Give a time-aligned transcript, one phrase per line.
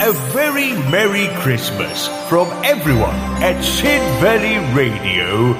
[0.00, 5.52] a very Merry Christmas from everyone at Sid Valley Radio.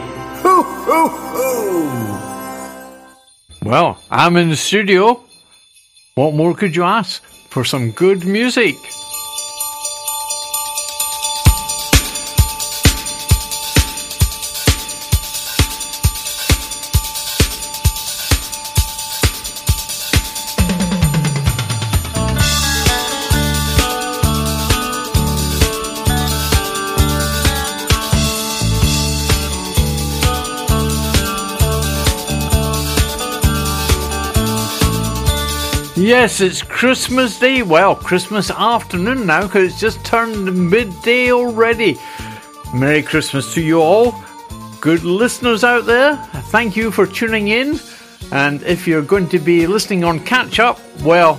[0.42, 2.69] Ho, ho, ho!
[3.65, 5.21] Well, I'm in the studio.
[6.15, 7.21] What more could you ask
[7.51, 8.77] for some good music?
[36.21, 37.63] Yes, it's Christmas Day.
[37.63, 41.97] Well, Christmas afternoon now because it's just turned midday already.
[42.75, 44.17] Merry Christmas to you all.
[44.81, 46.17] Good listeners out there,
[46.51, 47.79] thank you for tuning in.
[48.33, 51.35] And if you're going to be listening on catch up, well,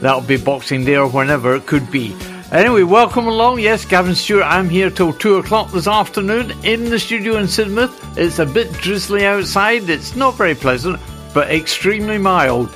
[0.00, 2.16] that'll be Boxing Day or whenever it could be.
[2.50, 3.58] Anyway, welcome along.
[3.60, 8.16] Yes, Gavin Stewart, I'm here till 2 o'clock this afternoon in the studio in Sidmouth.
[8.16, 10.98] It's a bit drizzly outside, it's not very pleasant,
[11.34, 12.74] but extremely mild.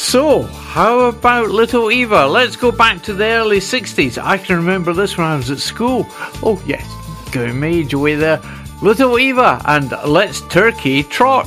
[0.00, 2.26] So, how about Little Eva?
[2.26, 4.16] Let's go back to the early 60s.
[4.16, 6.06] I can remember this when I was at school.
[6.42, 6.84] Oh, yes,
[7.30, 8.40] going major way there.
[8.82, 11.46] Little Eva and Let's Turkey Trot.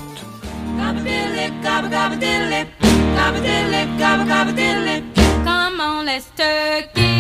[5.44, 7.13] Come on, let's turkey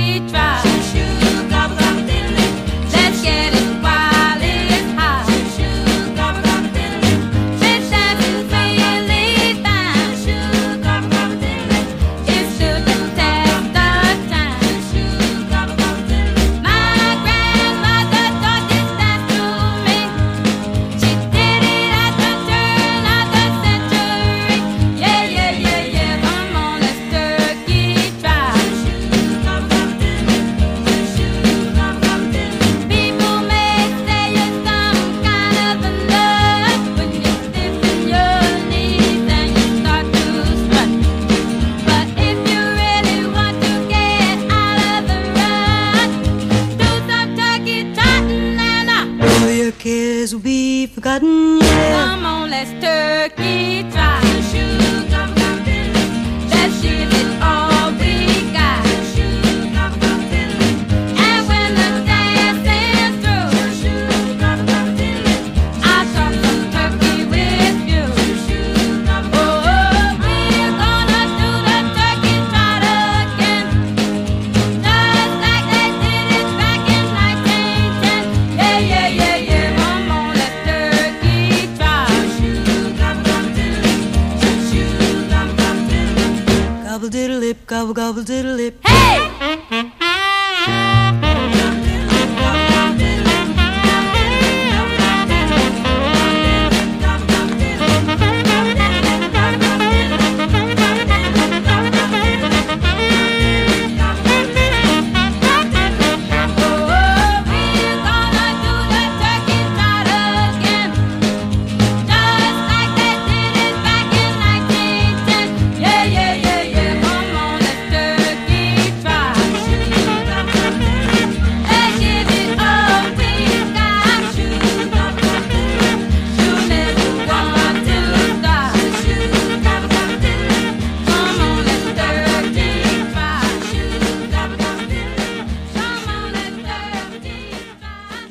[51.20, 51.63] be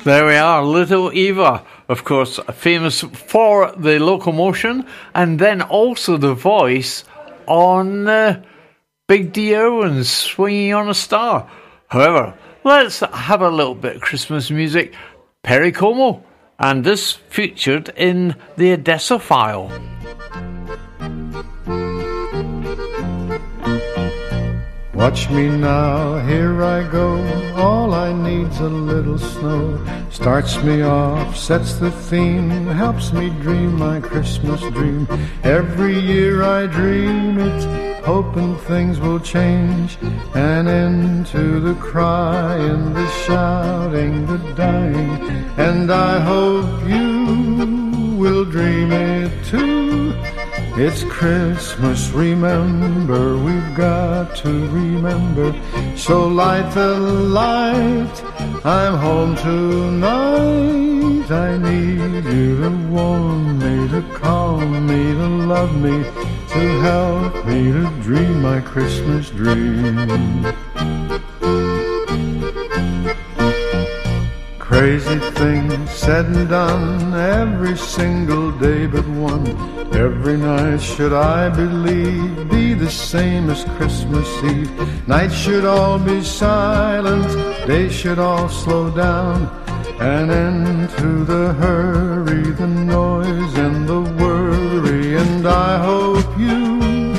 [0.03, 6.33] There we are, Little Eva, of course, famous for the locomotion and then also the
[6.33, 7.05] voice
[7.47, 8.43] on uh,
[9.07, 11.49] Big Dee Irwin's Swinging on a Star.
[11.87, 14.93] However, let's have a little bit of Christmas music.
[15.41, 16.25] Perry Como,
[16.59, 19.71] and this featured in the Odessa file.
[24.93, 27.17] Watch me now, here I go.
[27.55, 29.83] All I need's a little snow.
[30.11, 35.07] Starts me off, sets the theme, helps me dream my Christmas dream.
[35.43, 39.97] Every year I dream it, hoping things will change.
[40.35, 45.09] And end to the crying, the shouting, the dying.
[45.57, 50.13] And I hope you will dream it too.
[50.75, 55.53] It's Christmas, remember, we've got to remember.
[55.95, 61.29] So light the light, I'm home tonight.
[61.29, 66.03] I need you to warm me, to calm me, to love me,
[66.49, 70.51] to help me to dream my Christmas dream.
[74.73, 79.45] Crazy things said and done every single day but one.
[79.93, 85.07] Every night should I believe be the same as Christmas Eve.
[85.07, 87.27] Night should all be silent,
[87.67, 89.45] days should all slow down.
[89.99, 95.17] And into the hurry, the noise and the worry.
[95.17, 97.13] And I hope you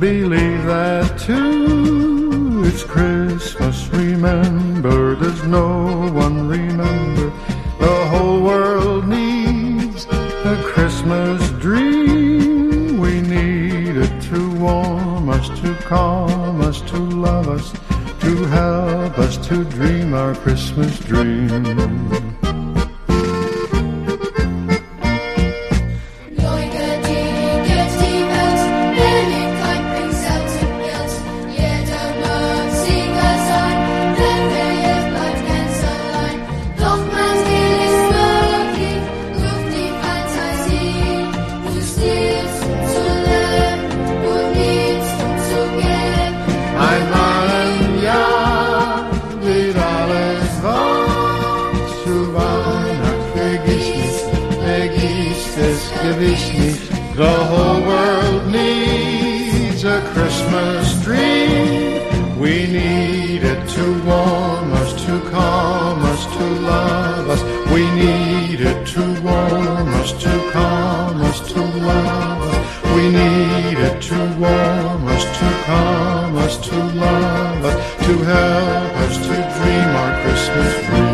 [0.00, 2.64] believe that too.
[2.66, 7.32] It's Christmas, remember, there's no one remember.
[7.80, 10.06] The whole world needs
[10.44, 12.98] a Christmas dream.
[12.98, 17.72] We need it to warm us, to calm us, to love us,
[18.20, 22.37] to help us to dream our Christmas dream.
[76.68, 81.08] To love us, to help us to dream our Christmas dream.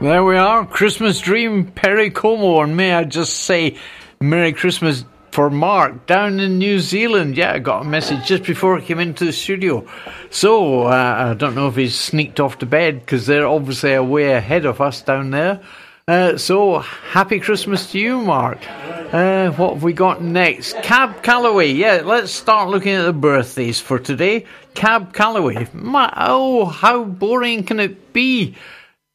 [0.00, 3.76] There we are, Christmas Dream, Perry Como, and may I just say,
[4.20, 7.36] Merry Christmas for Mark down in New Zealand.
[7.36, 9.86] Yeah, I got a message just before I came into the studio.
[10.30, 14.32] So, uh, I don't know if he's sneaked off to bed because they're obviously way
[14.32, 15.60] ahead of us down there.
[16.08, 18.58] Uh, so, happy Christmas to you, Mark.
[18.68, 20.74] Uh, what have we got next?
[20.82, 21.70] Cab Calloway.
[21.70, 24.46] Yeah, let's start looking at the birthdays for today.
[24.74, 25.68] Cab Calloway.
[25.72, 28.56] My, oh, how boring can it be?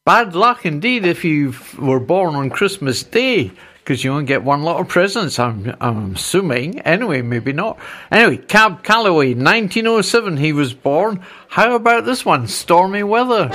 [0.06, 3.52] Bad luck indeed if you were born on Christmas Day,
[3.84, 6.80] because you only get one lot of presents, I'm, I'm assuming.
[6.80, 7.78] Anyway, maybe not.
[8.10, 11.22] Anyway, Cab Calloway, 1907, he was born.
[11.48, 12.48] How about this one?
[12.48, 13.50] Stormy weather.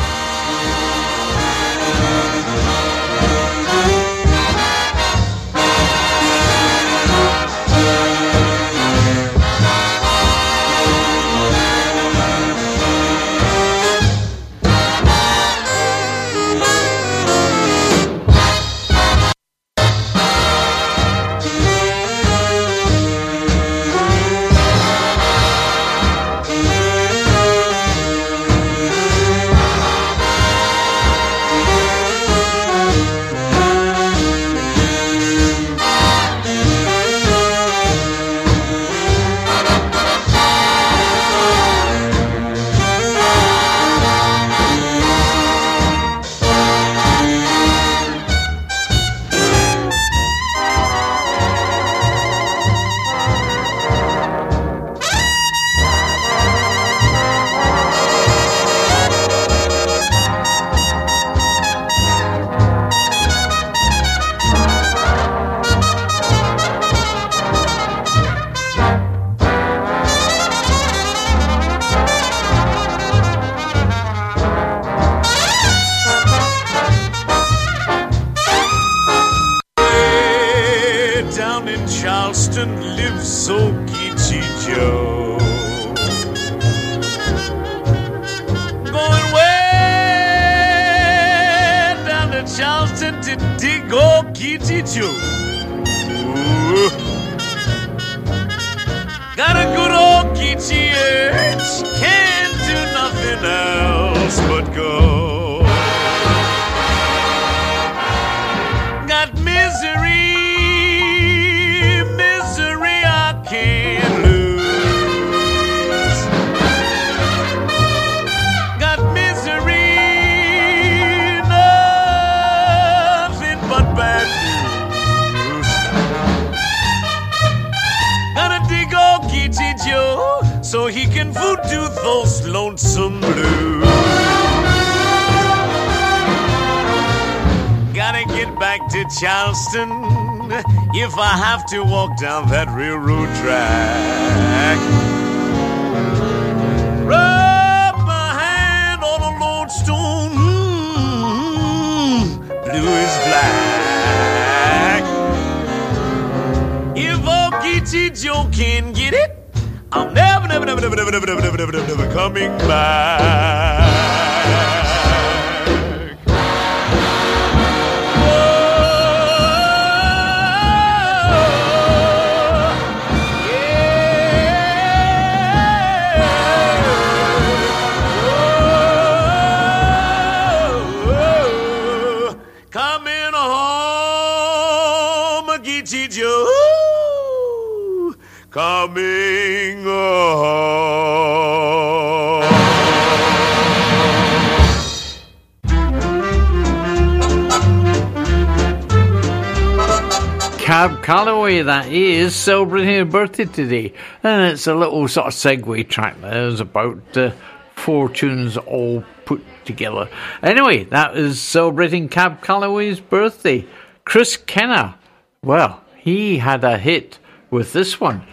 [202.36, 203.94] Celebrating her birthday today.
[204.24, 207.32] And it's a little sort of segue track there's about uh,
[207.76, 210.10] four tunes all put together.
[210.42, 213.66] Anyway, that is celebrating Cab Calloway's birthday.
[214.06, 214.96] Chris Kenner,
[215.44, 218.24] well, he had a hit with this one.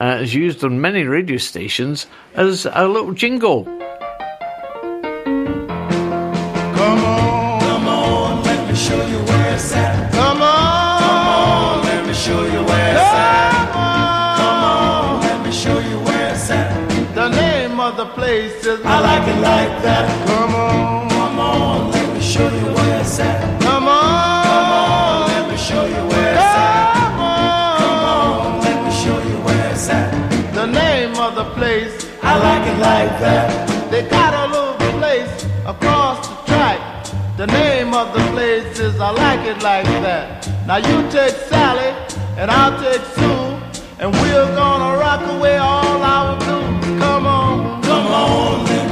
[0.00, 3.68] Uh, it's used on many radio stations as a little jingle.
[18.70, 20.06] I like it like that.
[20.28, 23.60] Come on, Come on, let me show you where it's at.
[23.62, 26.94] come on, Come on, let me show you where it's at.
[26.94, 30.54] come on, Come on, let me show you where it's at.
[30.54, 32.06] The name of the place.
[32.22, 33.90] I like it like that.
[33.90, 35.34] They got a little place
[35.66, 36.78] across the track.
[37.36, 40.46] The name of the place is I like it like that.
[40.66, 41.90] Now you take Sally
[42.38, 43.58] and I'll take Sue,
[43.98, 45.89] and we're gonna rock away all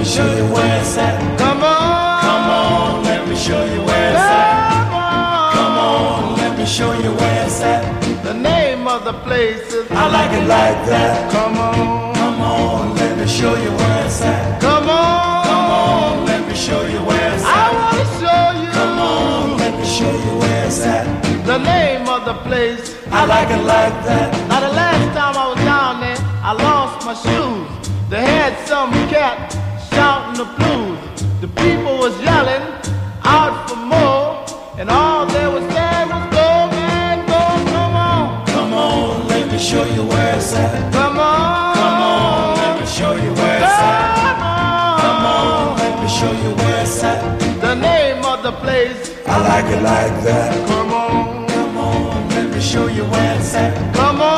[0.08, 1.38] show you where it's at.
[1.38, 4.72] come on, Come on, let me show you where it's at.
[4.72, 5.52] come on.
[5.54, 7.82] Come on, let me show you where it's at.
[8.24, 11.30] The name of the place is I like it like that.
[11.32, 14.60] Come on, Come on, let me show you where it's at.
[14.60, 17.52] come on, Come on, let me show you where it's at.
[17.54, 18.70] I wanna show you.
[18.78, 21.04] Come on, let me show you where it's at.
[21.46, 22.96] The name of the place.
[23.10, 24.28] I like it like that.
[24.48, 27.68] Now the last time I was down there, I lost my shoes.
[28.10, 29.36] They had some cat
[29.98, 30.98] shouting the blues.
[31.44, 32.64] The people was yelling
[33.36, 34.26] out for more,
[34.78, 37.42] and all they was saying was go man, go,
[37.74, 40.92] come on, Come on, let me show you where it's at.
[40.92, 44.14] come on, Come on, let me show you where it's at.
[44.22, 45.00] come on.
[45.04, 47.18] Come on, let me show you where it's at.
[47.66, 49.00] The name of the place.
[49.26, 50.48] I like it like that.
[50.68, 53.72] Come on, Come on, let me show you where it's at.
[53.94, 54.37] come on,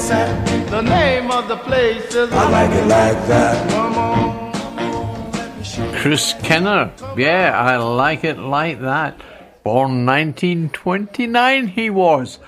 [0.00, 0.70] you where it's at.
[0.70, 2.32] The name of the place is.
[2.32, 3.70] I like it like that.
[3.70, 4.50] Come on.
[5.94, 6.92] Chris Kenner.
[7.16, 9.20] Yeah, I like it like that.
[9.62, 12.38] Born 1929, he was.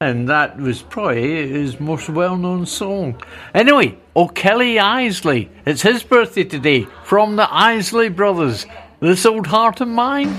[0.00, 3.20] And that was probably his most well known song.
[3.54, 5.50] Anyway, O'Kelly Isley.
[5.66, 8.66] It's his birthday today from the Isley Brothers.
[9.00, 10.34] This old heart of mine.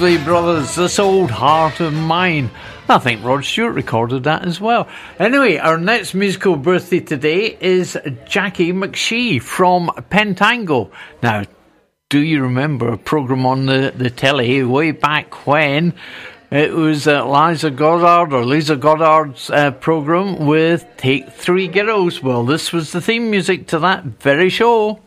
[0.00, 2.50] Isley Brothers, This Old Heart of Mine.
[2.88, 4.88] I think Rod Stewart recorded that as well.
[5.18, 10.90] Anyway, our next musical birthday today is Jacqui McShee from Pentangle.
[11.22, 11.44] Now,
[12.08, 15.92] do you remember a program on the, the telly way back when?
[16.50, 22.22] It was uh, Liza Goddard or Lisa Goddard's uh, program with Take Three Girls.
[22.22, 25.00] Well, this was the theme music to that very show.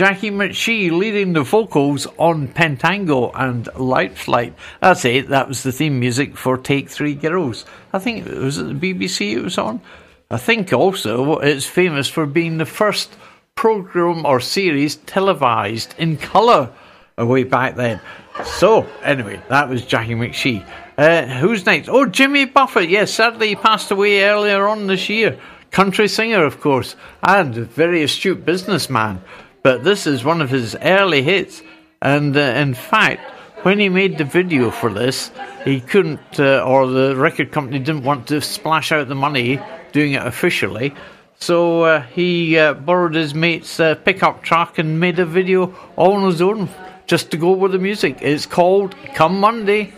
[0.00, 4.54] Jacqui McShee leading the vocals on Pentangle and Light Flight.
[4.80, 5.28] That's it.
[5.28, 7.66] That was the theme music for Take Three Girls.
[7.92, 9.82] I think it was it the BBC it was on.
[10.30, 13.14] I think also it's famous for being the first
[13.54, 16.72] program or series televised in colour
[17.18, 18.00] way back then.
[18.42, 20.66] So, anyway, that was Jacqui McShee.
[20.96, 21.90] Uh, who's next?
[21.90, 22.88] Oh, Jimmy Buffett.
[22.88, 25.38] Yes, sadly he passed away earlier on this year.
[25.70, 29.22] Country singer, of course, and a very astute businessman.
[29.62, 31.62] But this is one of his early hits.
[32.00, 33.20] And uh, in fact,
[33.64, 35.30] when he made the video for this,
[35.64, 39.60] he couldn't, uh, or the record company didn't want to splash out the money
[39.92, 40.94] doing it officially.
[41.38, 46.12] So uh, he uh, borrowed his mate's uh, pickup truck and made a video all
[46.12, 46.68] on his own
[47.06, 48.18] just to go with the music.
[48.20, 49.92] It's called Come Monday.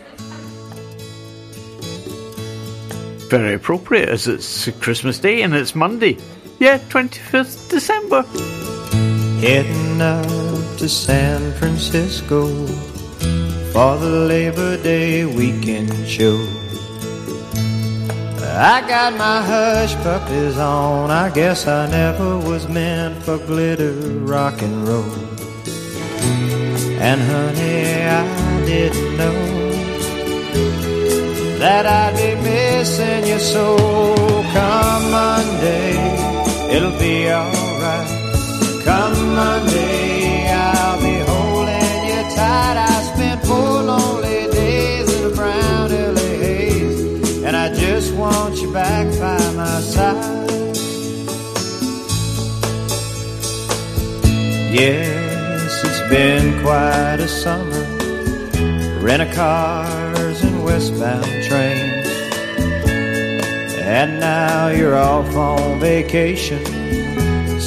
[3.29, 6.17] Very appropriate as it's Christmas Day and it's Monday.
[6.59, 8.23] Yeah, 25th December.
[9.43, 12.47] Heading out to San Francisco
[13.73, 16.39] for the Labor Day weekend show.
[18.39, 21.11] I got my hush puppies on.
[21.11, 23.91] I guess I never was meant for glitter
[24.23, 25.13] rock and roll.
[27.01, 29.41] And honey, I didn't know
[31.59, 33.75] that I'd be missing you so.
[34.53, 35.97] Come Monday,
[36.73, 38.22] it'll be alright.
[38.83, 42.75] Come Monday, I'll be holding you tight.
[42.75, 49.07] I spent four lonely days in a brown LA and I just want you back
[49.21, 50.43] by my side.
[54.73, 57.85] Yes, it's been quite a summer.
[59.01, 62.07] Rent a cars and westbound trains.
[63.79, 66.83] And now you're off on vacation.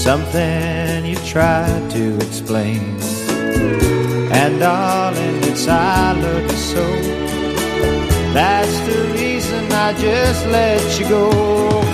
[0.07, 2.79] Something you tried to explain.
[4.31, 6.87] And darling, it's I you so.
[8.33, 11.31] That's the reason I just let you go.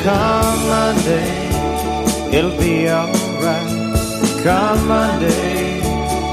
[0.04, 4.44] Come Monday, it'll be alright.
[4.44, 5.80] Come Monday,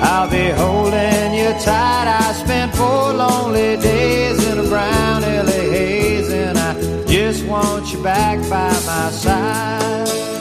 [0.02, 2.08] I'll be holding you tight.
[2.24, 6.74] I spent four lonely days in a brown LA haze, and I
[7.06, 10.39] just want you back by my side.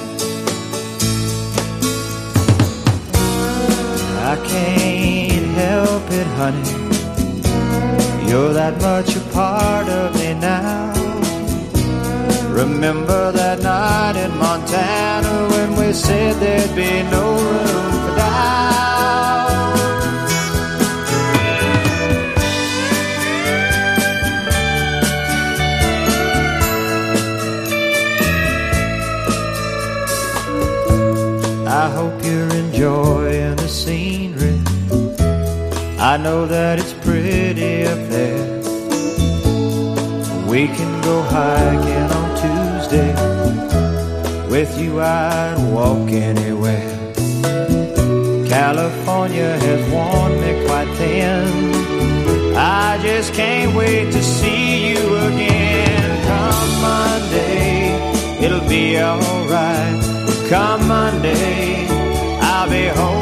[4.48, 6.88] Can't help it, honey.
[8.28, 10.92] You're that much a part of me now.
[12.50, 18.68] Remember that night in Montana when we said there'd be no room for doubt.
[31.66, 33.97] I hope you're enjoying the scenery.
[36.08, 38.62] I know that it's pretty up there.
[40.48, 43.12] We can go hiking on Tuesday.
[44.48, 47.12] With you, I'd walk anywhere.
[48.48, 52.56] California has worn me quite thin.
[52.56, 56.08] I just can't wait to see you again.
[56.26, 60.02] Come Monday, it'll be alright.
[60.48, 61.86] Come Monday,
[62.40, 63.17] I'll be holding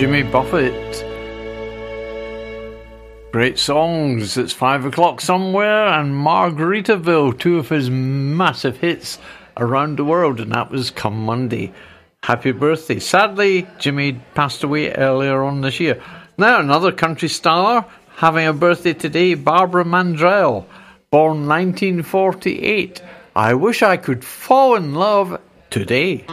[0.00, 1.04] Jimmy Buffett.
[3.32, 4.38] Great songs.
[4.38, 9.18] It's five o'clock somewhere, and Margaritaville, two of his massive hits
[9.58, 11.74] around the world, and that was Come Monday.
[12.22, 12.98] Happy birthday.
[12.98, 16.02] Sadly, Jimmy passed away earlier on this year.
[16.38, 17.84] Now, another country star
[18.16, 20.64] having a birthday today, Barbara Mandrell,
[21.10, 23.02] born 1948.
[23.36, 26.24] I wish I could fall in love today.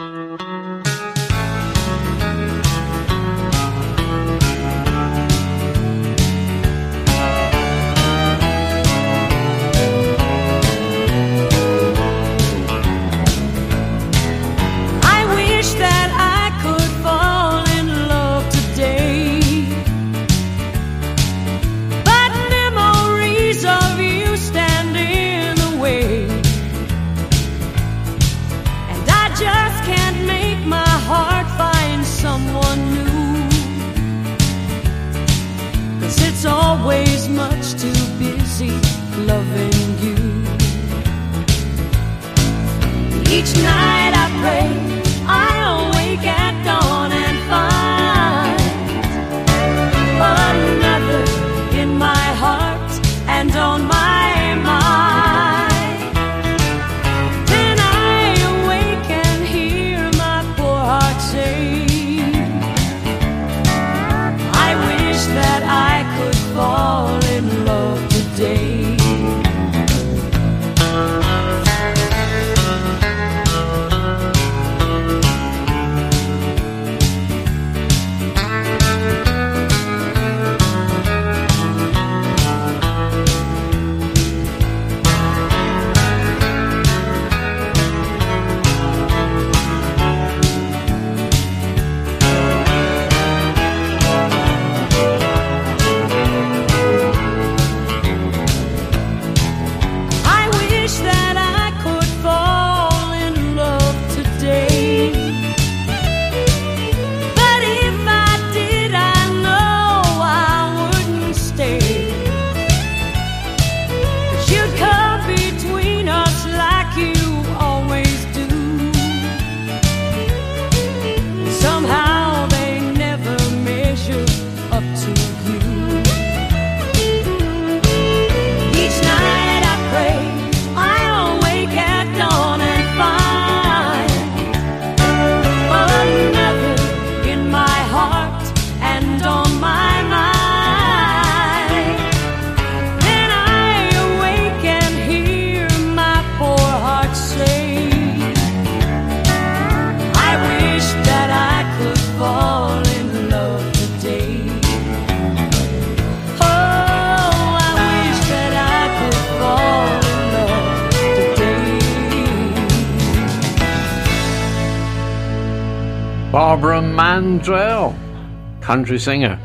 [168.68, 169.40] Country singer.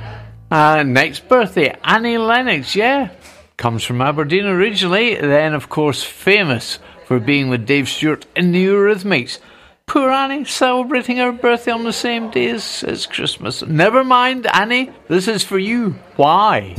[0.51, 3.09] Uh, next birthday, Annie Lennox, yeah.
[3.55, 8.65] Comes from Aberdeen originally, then, of course, famous for being with Dave Stewart in the
[8.65, 9.39] Eurythmics.
[9.85, 13.63] Poor Annie, celebrating her birthday on the same day as, as Christmas.
[13.65, 15.91] Never mind, Annie, this is for you.
[16.17, 16.75] Why?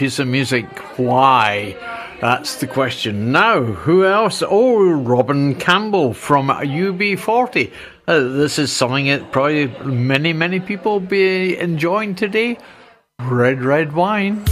[0.00, 0.64] Piece of music.
[0.96, 1.76] Why?
[2.22, 3.32] That's the question.
[3.32, 4.42] Now, who else?
[4.42, 7.70] Oh, Robin Campbell from UB40.
[8.08, 12.56] Uh, this is something that probably many, many people be enjoying today.
[13.18, 14.42] Red, red wine.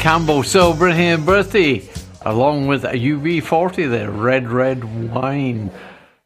[0.00, 1.86] Campbell celebrating her birthday
[2.22, 5.70] along with a UB40 there, Red Red Wine.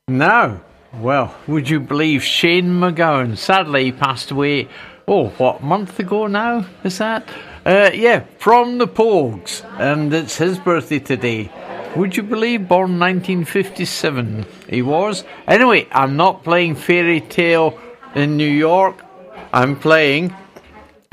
[0.07, 0.61] Now,
[1.01, 4.69] well, would you believe Shane MacGowan sadly passed away,
[5.09, 7.29] oh, what, month ago now is that?
[7.67, 11.51] Uh, yeah, from the Pogues, and it's his birthday today.
[11.97, 15.25] Would you believe, born 1957 he was?
[15.49, 17.77] Anyway, I'm not playing Fairy Tale
[18.15, 19.05] in New York,
[19.53, 20.33] I'm playing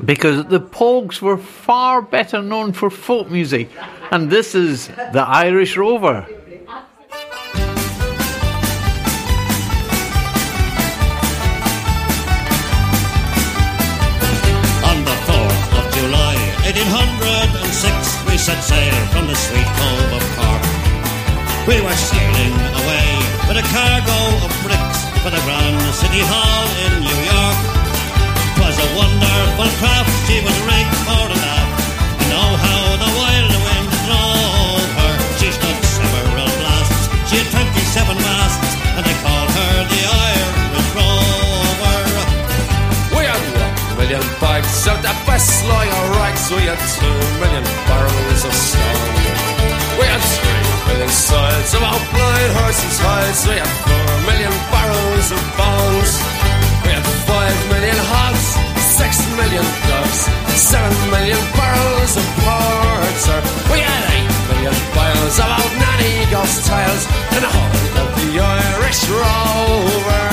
[0.03, 3.69] because the Pogues were far better known for folk music,
[4.11, 6.25] and this is the Irish Rover.
[14.89, 16.35] On the 4th of July,
[16.65, 20.63] 1806, we set sail from the sweet cove of Cork.
[21.67, 23.07] We were sailing away
[23.47, 27.70] with a cargo of bricks for the Grand City Hall in New York.
[28.71, 31.75] 'Twas a wonderful craft, she was rigged for the aft.
[32.23, 35.13] You know how the wild wind drove her.
[35.39, 41.99] She stood several blasts, she had 27 masts, and they called her the Irish Rover.
[43.11, 46.47] We had one million bags out the best lager rags.
[46.55, 49.19] We had two million barrels of stone.
[49.99, 53.41] We had three million sides of our blind horses' hides.
[53.51, 55.20] We had four million barrels
[66.71, 67.03] tiles
[67.35, 70.27] and whole of the Irish rover.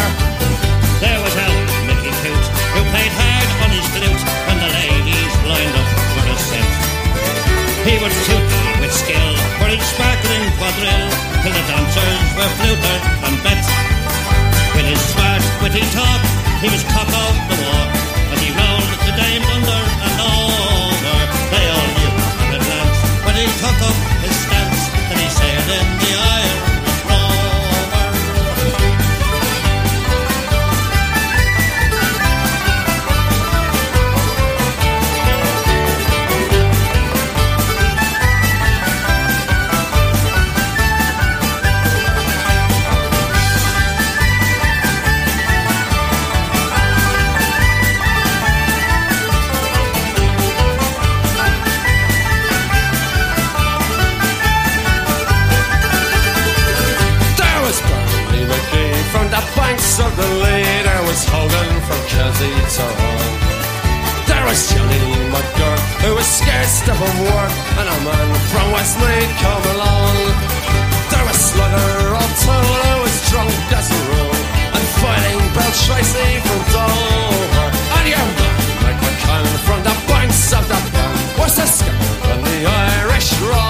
[1.03, 2.45] There was Hal Mickey Coot,
[2.79, 6.71] who played hard on his flute when the ladies lined up for a set.
[7.83, 11.11] He was toothy with skill for each sparkling quadrille,
[11.43, 13.65] till the dancers were fluted and bet.
[14.79, 16.23] With his smart, witty talk,
[16.63, 17.91] he was cock of the walk,
[18.31, 21.19] and he rolled the dames under and over.
[21.51, 22.15] They all knew
[22.47, 24.08] at a glance when he took up
[62.39, 63.25] to Hull.
[64.31, 65.03] There was Johnny
[65.35, 70.15] McGurk, who was scared stiff of work, and a man from Westmeath come along.
[71.11, 74.39] There was Slugger O'Toole, who was drunk as a rule,
[74.71, 77.69] and fighting Bill Tracy from Dover.
[77.99, 82.39] And your man, Mike McCann, from the banks of the Burn, was the skipper on
[82.45, 83.68] the Irish Rover.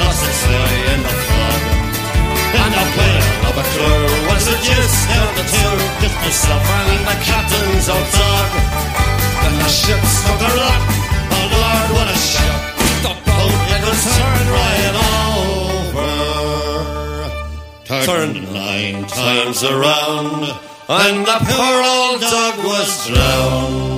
[0.00, 1.62] Lost its way in the fog.
[2.60, 7.06] And the whale of a crew was the gist down the two, just myself and
[7.06, 8.48] the captain's old dog.
[9.42, 10.82] Then the ship struck a rock,
[11.36, 12.62] oh Lord, what a shock!
[13.06, 14.96] The boat it was turned right
[16.00, 16.12] over,
[18.08, 20.42] turned nine times around,
[20.88, 23.89] and the poor old dog was drowned.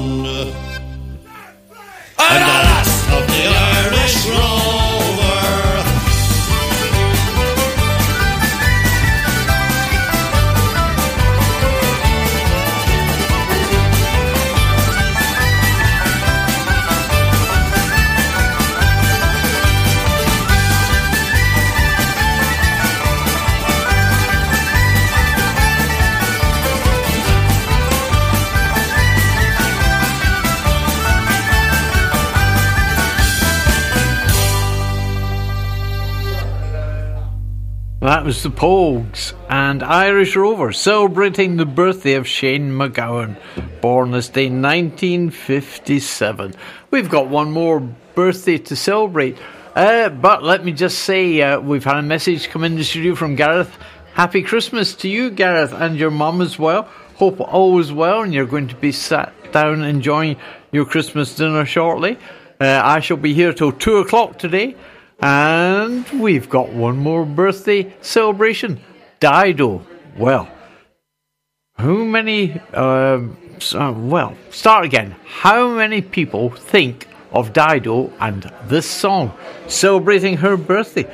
[38.33, 43.37] Was the Pogues and Irish Rover celebrating the birthday of Shane MacGowan,
[43.83, 46.55] born this day 1957.
[46.91, 47.81] We've got one more
[48.15, 49.37] birthday to celebrate,
[49.75, 53.15] uh, but let me just say uh, we've had a message come in the studio
[53.15, 53.77] from Gareth.
[54.15, 56.85] Happy Christmas to you, Gareth, and your mum as well.
[57.17, 60.39] Hope all is well and you're going to be sat down enjoying
[60.71, 62.17] your Christmas dinner shortly.
[62.59, 64.75] Uh, I shall be here till two o'clock today.
[65.23, 68.81] And we've got one more birthday celebration.
[69.21, 69.87] Dido.
[70.19, 70.49] Well,
[71.77, 73.37] how many, um,
[73.73, 75.15] uh, well, start again.
[75.25, 79.33] How many people think of Dido and this song
[79.69, 81.09] celebrating her birthday?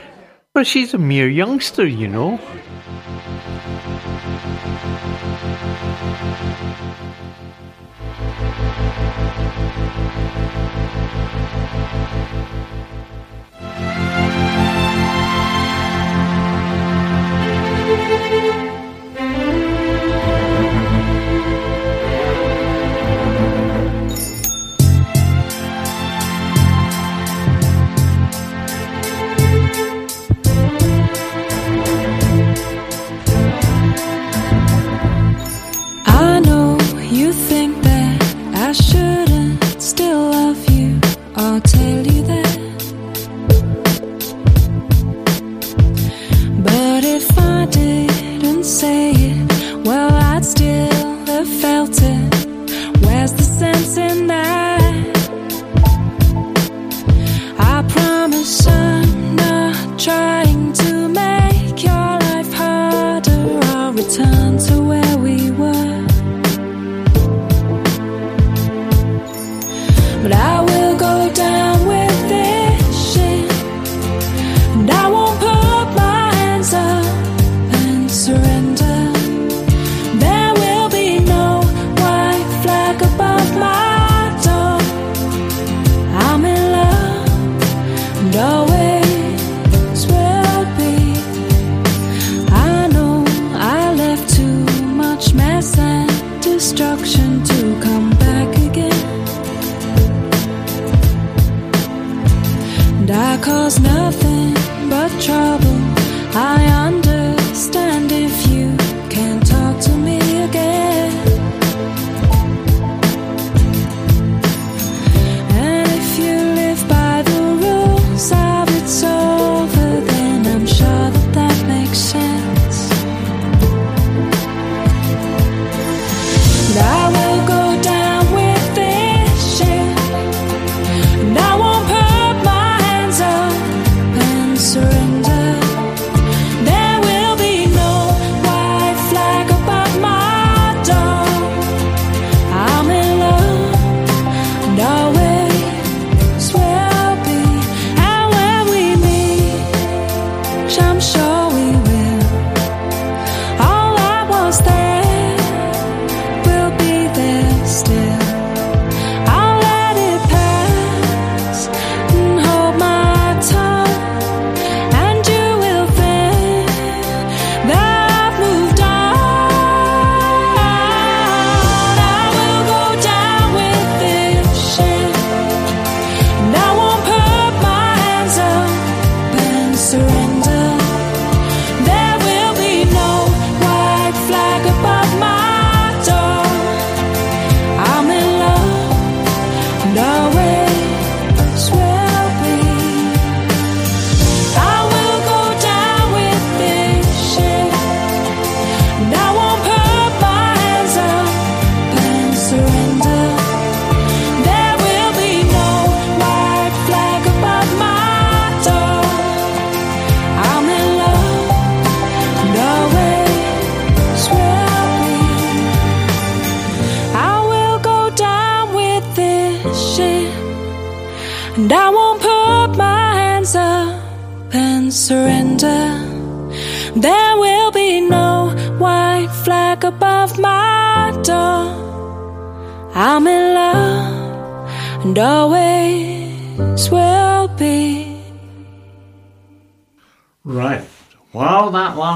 [0.54, 2.40] But she's a mere youngster, you know.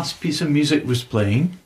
[0.02, 1.60] Last piece of music was playing,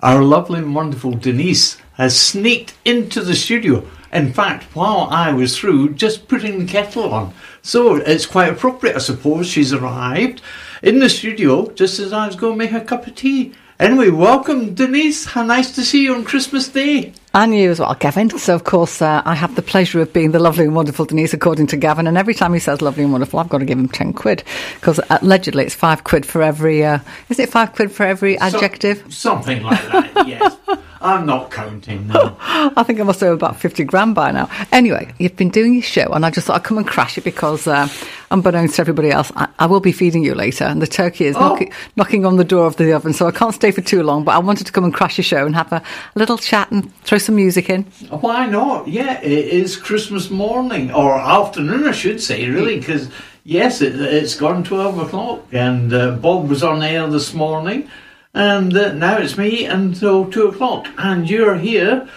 [0.00, 3.86] our lovely and wonderful Denese has sneaked into the studio.
[4.10, 7.34] In fact, while I was through just putting the kettle on.
[7.60, 9.48] So it's quite appropriate, I suppose.
[9.48, 10.40] She's arrived
[10.82, 13.52] in the studio just as I was going to make a cup of tea.
[13.78, 15.26] Anyway, welcome, Denese.
[15.26, 17.12] How nice to see you on Christmas Day.
[17.38, 18.36] And you as well, Gavin.
[18.36, 21.32] So, of course, uh, I have the pleasure of being the lovely and wonderful Denese,
[21.32, 22.08] according to Gavin.
[22.08, 24.42] And every time he says lovely and wonderful, I've got to give him 10 quid.
[24.74, 29.14] Because allegedly it's five quid for every, uh, is it five quid for every adjective?
[29.14, 30.56] Something like that, yes.
[31.00, 32.36] I'm not counting now.
[32.40, 34.48] I think I must have about 50 grand by now.
[34.72, 37.24] Anyway, you've been doing your show, and I just thought I'd come and crash it
[37.24, 37.88] because, uh,
[38.30, 41.36] unbeknownst to everybody else, I, I will be feeding you later, and the turkey is
[41.36, 41.40] Oh.
[41.40, 44.24] knocking, knocking on the door of the oven, so I can't stay for too long.
[44.24, 45.82] But I wanted to come and crash your show and have a,
[46.16, 47.84] little chat and throw some music in.
[48.10, 48.88] Why not?
[48.88, 53.08] Yeah, it is Christmas morning or afternoon, I should say, really, because
[53.44, 57.88] yes, it, it's gone twelve o'clock, and uh, Bob was on air this morning,
[58.34, 62.08] and uh, now it's me until two o'clock, and you're here,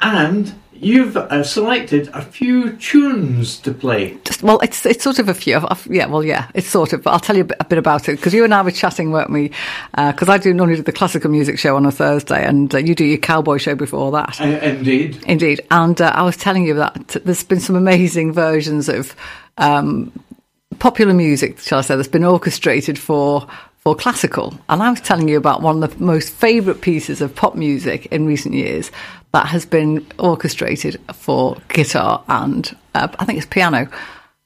[0.00, 4.18] and you've uh, selected a few tunes to play.
[4.24, 5.56] Just, well, it's it's sort of a few.
[5.56, 7.02] I've, I've- yeah, well, yeah, it's sort of.
[7.02, 8.70] But I'll tell you a bit, a bit about it because you and I were
[8.70, 9.50] chatting, weren't we?
[9.96, 12.94] Because I do normally do the classical music show on a Thursday, and uh, you
[12.94, 14.40] do your cowboy show before that.
[14.40, 15.22] Uh, indeed.
[15.26, 15.60] Indeed.
[15.70, 19.14] And uh, I was telling you that there's been some amazing versions of
[19.58, 20.12] um,
[20.80, 23.46] popular music, shall I say, that's been orchestrated for
[23.84, 24.58] for classical.
[24.70, 28.06] And I was telling you about one of the most favourite pieces of pop music
[28.06, 28.90] in recent years
[29.32, 33.88] that has been orchestrated for guitar and uh, I think it's piano.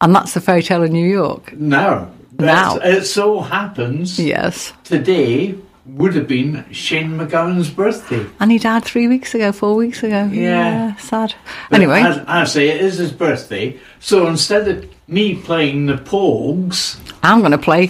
[0.00, 1.52] And that's the Fairy Tale of New York.
[1.52, 2.76] Now, Now.
[2.78, 4.18] it so happens.
[4.18, 4.72] Yes.
[4.84, 5.54] Today
[5.86, 8.26] would have been Shane MacGowan's birthday.
[8.40, 10.28] And he died three weeks ago, four weeks ago.
[10.32, 10.96] Yeah.
[10.96, 11.34] sad.
[11.70, 12.00] But Anyway.
[12.00, 13.78] as I say, it is his birthday.
[14.00, 17.88] So instead of me playing the Pogues, I'm going to play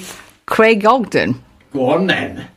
[0.48, 1.34] Craig Ogden.
[1.72, 2.48] go on then.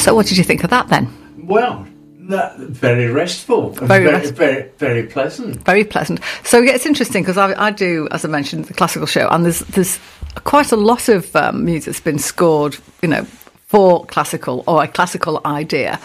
[0.00, 1.08] So, what did you think of that then?
[1.36, 1.86] Well,
[2.30, 3.70] that, very restful.
[3.70, 4.36] Very very, restful.
[4.36, 5.56] very, very pleasant.
[5.64, 6.20] Very pleasant.
[6.42, 9.44] So yeah, it's interesting because I, I do, as I mentioned, the classical show, and
[9.44, 9.98] there's there's
[10.44, 13.24] quite a lot of um, music that's been scored, you know,
[13.66, 15.98] for classical or a classical idea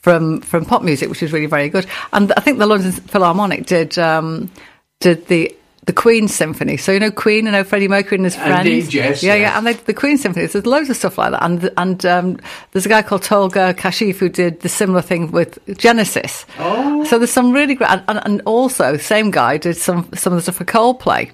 [0.00, 1.86] from from pop music, which is really very good.
[2.12, 4.50] And I think the London Philharmonic did um,
[5.00, 5.54] did the.
[5.84, 6.76] The Queen Symphony.
[6.76, 8.58] So, you know, Queen, you know, Freddie Mercury and his friends.
[8.60, 9.40] Indeed, yes, Yeah, yes.
[9.40, 9.58] yeah.
[9.58, 11.42] And they, the Queen Symphony, there's loads of stuff like that.
[11.42, 12.38] And and um,
[12.70, 16.46] there's a guy called Tolga Kashif who did the similar thing with Genesis.
[16.60, 17.02] Oh.
[17.04, 20.36] So there's some really great, and, and, and also same guy did some some of
[20.38, 21.32] the stuff for Coldplay.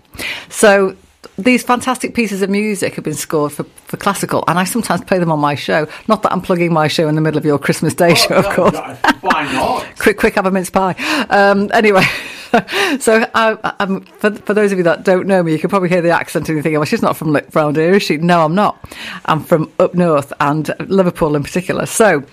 [0.49, 0.97] So
[1.37, 5.19] these fantastic pieces of music have been scored for, for classical, and I sometimes play
[5.19, 5.87] them on my show.
[6.09, 8.47] Not that I'm plugging my show in the middle of your Christmas Day show, of
[8.47, 8.73] Oh, No, course.
[8.75, 9.87] no, Why not?
[9.99, 10.95] quick, quick, have a mince pie.
[11.29, 12.05] Um, anyway,
[13.01, 16.03] so I, for, for those of you that don't know me, you can probably hear
[16.03, 18.17] the accent and you think, well, she's not from li- round here, is she?
[18.17, 18.79] No, I'm not.
[19.27, 21.87] I'm from up north and Liverpool in particular.
[21.87, 22.25] So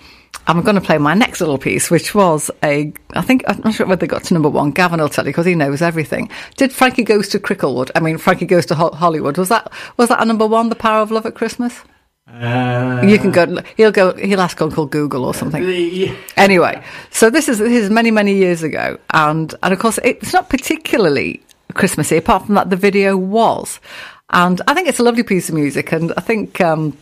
[0.46, 3.74] I'm going to play my next little piece, which was a, I think, I'm not
[3.74, 4.70] sure whether they got to number one.
[4.70, 6.30] Gavin will tell you because he knows everything.
[6.56, 7.90] Did Frankie Goes to Cricklewood?
[7.94, 9.38] I mean, Frankie Goes to Ho- Hollywood.
[9.38, 11.82] Was that, was that a number one, The Power of Love at Christmas?
[12.28, 13.62] Uh, you can go.
[13.76, 14.12] He'll go.
[14.14, 15.62] He'll ask Uncle Google or something.
[15.64, 19.98] the- Anyway, so this is this is many many years ago, and and of course
[20.02, 21.40] it's not particularly
[21.74, 22.16] Christmassy.
[22.16, 23.78] Apart from that, the video was,
[24.30, 26.60] and I think it's a lovely piece of music, and I think.
[26.60, 26.96] Um,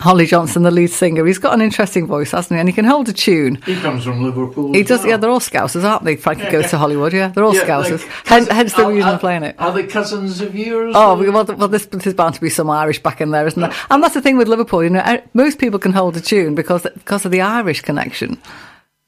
[0.00, 2.60] Holly Johnson, the lead singer, he's got an interesting voice, hasn't he?
[2.60, 3.56] And he can hold a tune.
[3.66, 4.72] He comes from Liverpool.
[4.72, 5.08] He does, well.
[5.10, 5.16] yeah.
[5.18, 6.16] They're all Scousers, aren't they?
[6.16, 6.68] Frankie Yeah, goes yeah.
[6.70, 7.28] to Hollywood, yeah.
[7.28, 8.00] They're all Yeah, Scousers.
[8.02, 9.56] like hence, hence the are- reason are- I'm playing it.
[9.58, 10.94] Are they cousins of yours?
[10.96, 13.72] Oh, well, well this, there's bound to be some Irish back in there, isn't there?
[13.90, 14.82] And that's the thing with Liverpool.
[14.82, 18.38] You know, most people can hold a tune because because of the Irish connection.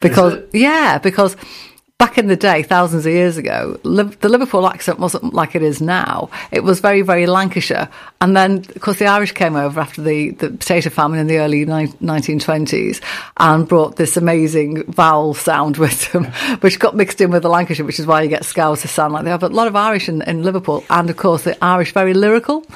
[0.01, 1.37] Because yeah, because
[2.03, 5.63] back in the day, thousands of years ago, Liv- the Liverpool accent wasn't like it
[5.63, 6.29] is now.
[6.51, 7.89] It was very, very Lancashire.
[8.21, 11.39] And then, of course, the Irish came over after the, the potato famine in the
[11.39, 13.01] early ni- 1920s
[13.37, 16.25] and brought this amazing vowel sound with them,
[16.61, 19.13] which got mixed in with the Lancashire, which is why you get Scouse to sound
[19.13, 19.39] like they have.
[19.39, 22.67] But a lot of Irish in, in Liverpool, and of course, the Irish very lyrical.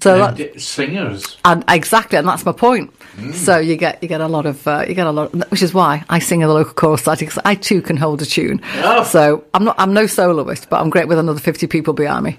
[0.00, 1.36] So And singers.
[1.44, 2.92] and exactly, and that's my point.
[3.34, 5.74] So you get you get a lot of uh, you get a lot, which is
[5.74, 8.60] why I sing in the local chorus society because I too can hold a tune.
[8.76, 9.04] Oh.
[9.04, 12.38] So I'm not I'm no soloist, but I'm great with another fifty people behind me.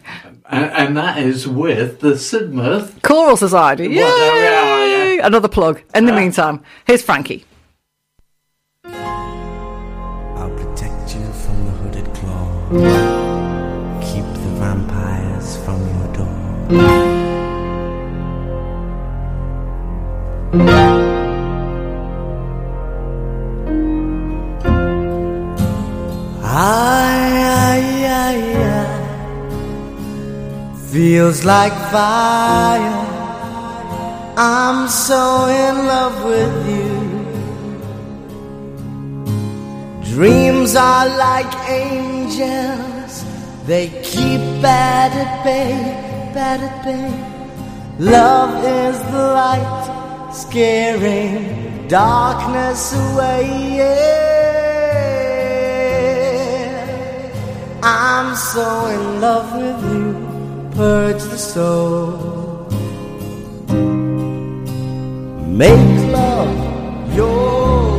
[0.49, 3.01] And, and that is with the Sidmouth.
[3.03, 3.97] Choral Society, yay!
[4.03, 5.82] Well, there we are, Another plug.
[5.95, 6.15] In the Ah.
[6.17, 7.45] meantime, here's Frankie.
[8.86, 12.69] I'll protect you from the hooded claw.
[14.01, 17.12] Keep the vampires from your door.
[30.93, 33.06] Feels like fire.
[34.38, 36.93] I'm so in love with you.
[40.14, 43.26] Dreams are like angels,
[43.66, 45.74] they keep bad at bay,
[46.36, 47.10] bad at bay.
[47.97, 50.03] Love is the light,
[50.34, 53.78] scaring darkness away.
[53.78, 54.34] Yeah.
[57.84, 60.14] I'm so in love with you,
[60.76, 62.68] purge the soul.
[65.48, 67.93] Make love your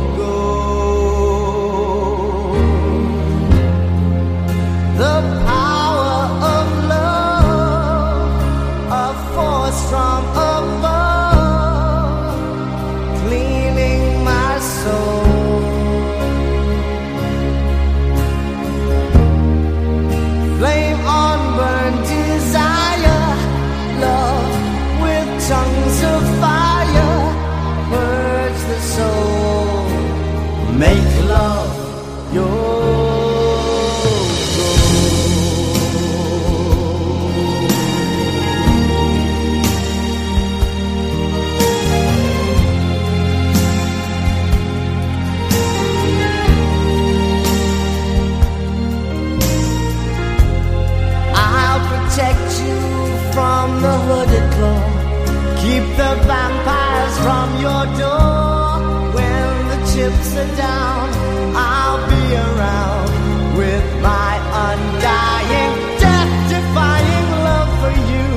[55.97, 59.13] the vampires from your door.
[59.15, 61.07] When the chips are down,
[61.55, 63.07] I'll be around
[63.55, 64.33] with my
[64.67, 65.73] undying,
[66.03, 68.29] death-defying love for you.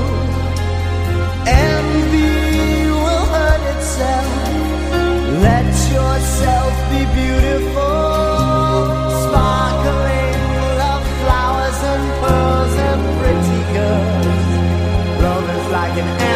[1.46, 4.30] Envy will hurt itself.
[5.48, 8.06] Let yourself be beautiful.
[9.24, 10.40] Sparkling
[10.82, 14.46] love flowers and pearls and pretty girls.
[15.24, 16.27] Love is like an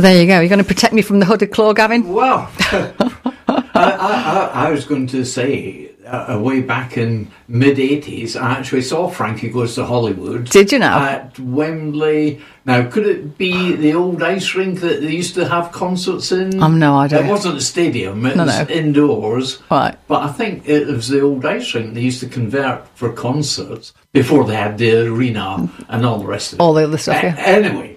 [0.00, 0.40] So there you go.
[0.40, 2.10] You're going to protect me from the hooded claw, Gavin?
[2.10, 8.52] Well, I, I, I, was going to say, uh, way back in mid 80s, I
[8.52, 10.48] actually saw Frankie Goes to Hollywood.
[10.48, 10.86] Did you know?
[10.86, 12.40] At Wembley.
[12.64, 16.62] Now, could it be the old ice rink that they used to have concerts in?
[16.62, 17.22] I've no idea.
[17.22, 18.74] It wasn't a stadium, it No, was no.
[18.74, 19.58] indoors.
[19.70, 19.98] Right.
[20.08, 23.92] But I think it was the old ice rink they used to convert for concerts
[24.14, 26.62] before they had the arena and all the rest of it.
[26.62, 27.34] All the other stuff, yeah.
[27.36, 27.89] Anyway,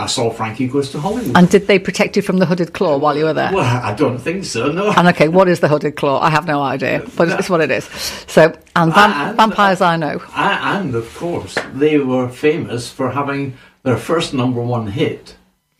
[0.00, 1.36] I saw Frankie Goes to Hollywood.
[1.36, 3.52] And did they protect you from the hooded claw while you were there?
[3.52, 4.92] Well, I don't think so, no.
[4.92, 6.20] And okay, what is the hooded claw?
[6.20, 7.84] I have no idea, but it's what it is.
[8.28, 10.20] So, and vam- And- vampires, I know.
[10.36, 15.34] Uh, and of course, they were famous for having their first number one hit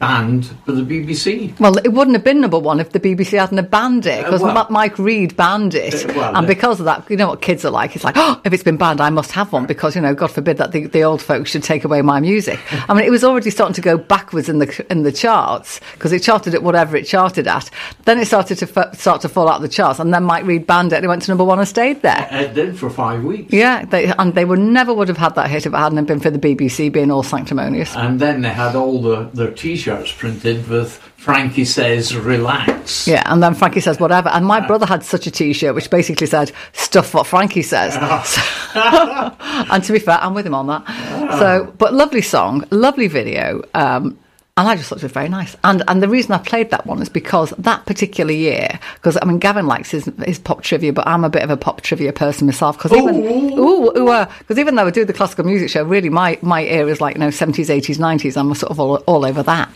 [0.09, 1.59] banned by the BBC.
[1.59, 4.41] Well, it wouldn't have been number one if the BBC hadn't have banned it, because
[4.43, 6.09] Uh, well- Mike Read banned it.
[6.09, 7.97] Uh, well, and uh, because of that, you know what kids are like?
[7.97, 10.31] It's like, oh, if it's been banned, I must have one, because, you know, God
[10.31, 12.61] forbid that the, the old folks should take away my music.
[12.89, 16.13] I mean, it was already starting to go backwards in the in the charts, because
[16.13, 17.69] it charted at whatever it charted at.
[18.05, 20.45] Then it started to f- start to fall out of the charts, and then Mike
[20.47, 22.29] Read banned it, and it went to number one and stayed there.
[22.31, 23.53] It did for five weeks.
[23.53, 26.21] Yeah, they, and they would never would have had that hit if it hadn't been
[26.21, 27.97] for the BBC being all sanctimonious.
[27.97, 33.09] And then they had all the, their t shirts printed with Frankie Says Relax.
[33.09, 34.28] Yeah, and then Frankie says whatever.
[34.28, 37.97] And my brother had such a T-shirt which basically said "stuff what Frankie says."
[38.74, 41.39] and to be fair, I'm with him on that.
[41.39, 43.62] So, but lovely song, lovely video.
[43.72, 44.18] Um,
[44.59, 45.57] and I just thought it was very nice.
[45.63, 49.25] And and the reason I played that one is because that particular year, because I
[49.25, 52.13] mean Gavin likes his his pop trivia, but I'm a bit of a pop trivia
[52.13, 52.77] person myself.
[52.77, 53.23] Because even
[53.57, 56.89] ooh, ooh, because even though I do the classical music show, really my my ear
[56.89, 58.37] is like you know 70s, 80s, 90s.
[58.37, 59.71] I'm sort of all, all over that.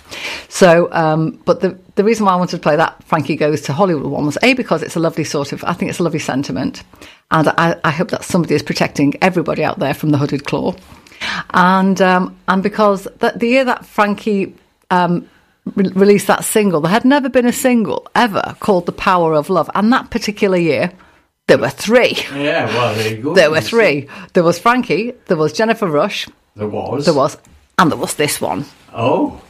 [0.48, 3.72] So, um, but the the reason why I wanted to play that Frankie Goes to
[3.72, 6.18] Hollywood one was a because it's a lovely sort of I think it's a lovely
[6.18, 6.82] sentiment,
[7.30, 10.74] and I, I hope that somebody is protecting everybody out there from the hooded claw,
[11.50, 14.56] and um, and because the, the year that Frankie
[14.92, 15.28] um,
[15.74, 19.48] re- released that single, there had never been a single ever called "The Power of
[19.50, 20.92] Love," and that particular year.
[21.48, 22.16] There were three.
[22.32, 23.34] Yeah, well, there you go.
[23.34, 24.08] There were three.
[24.32, 27.04] There was Frankie, there was Jennifer Rush, There was.
[27.04, 27.36] there was,
[27.78, 28.64] and there was this one.
[28.94, 29.40] Oh.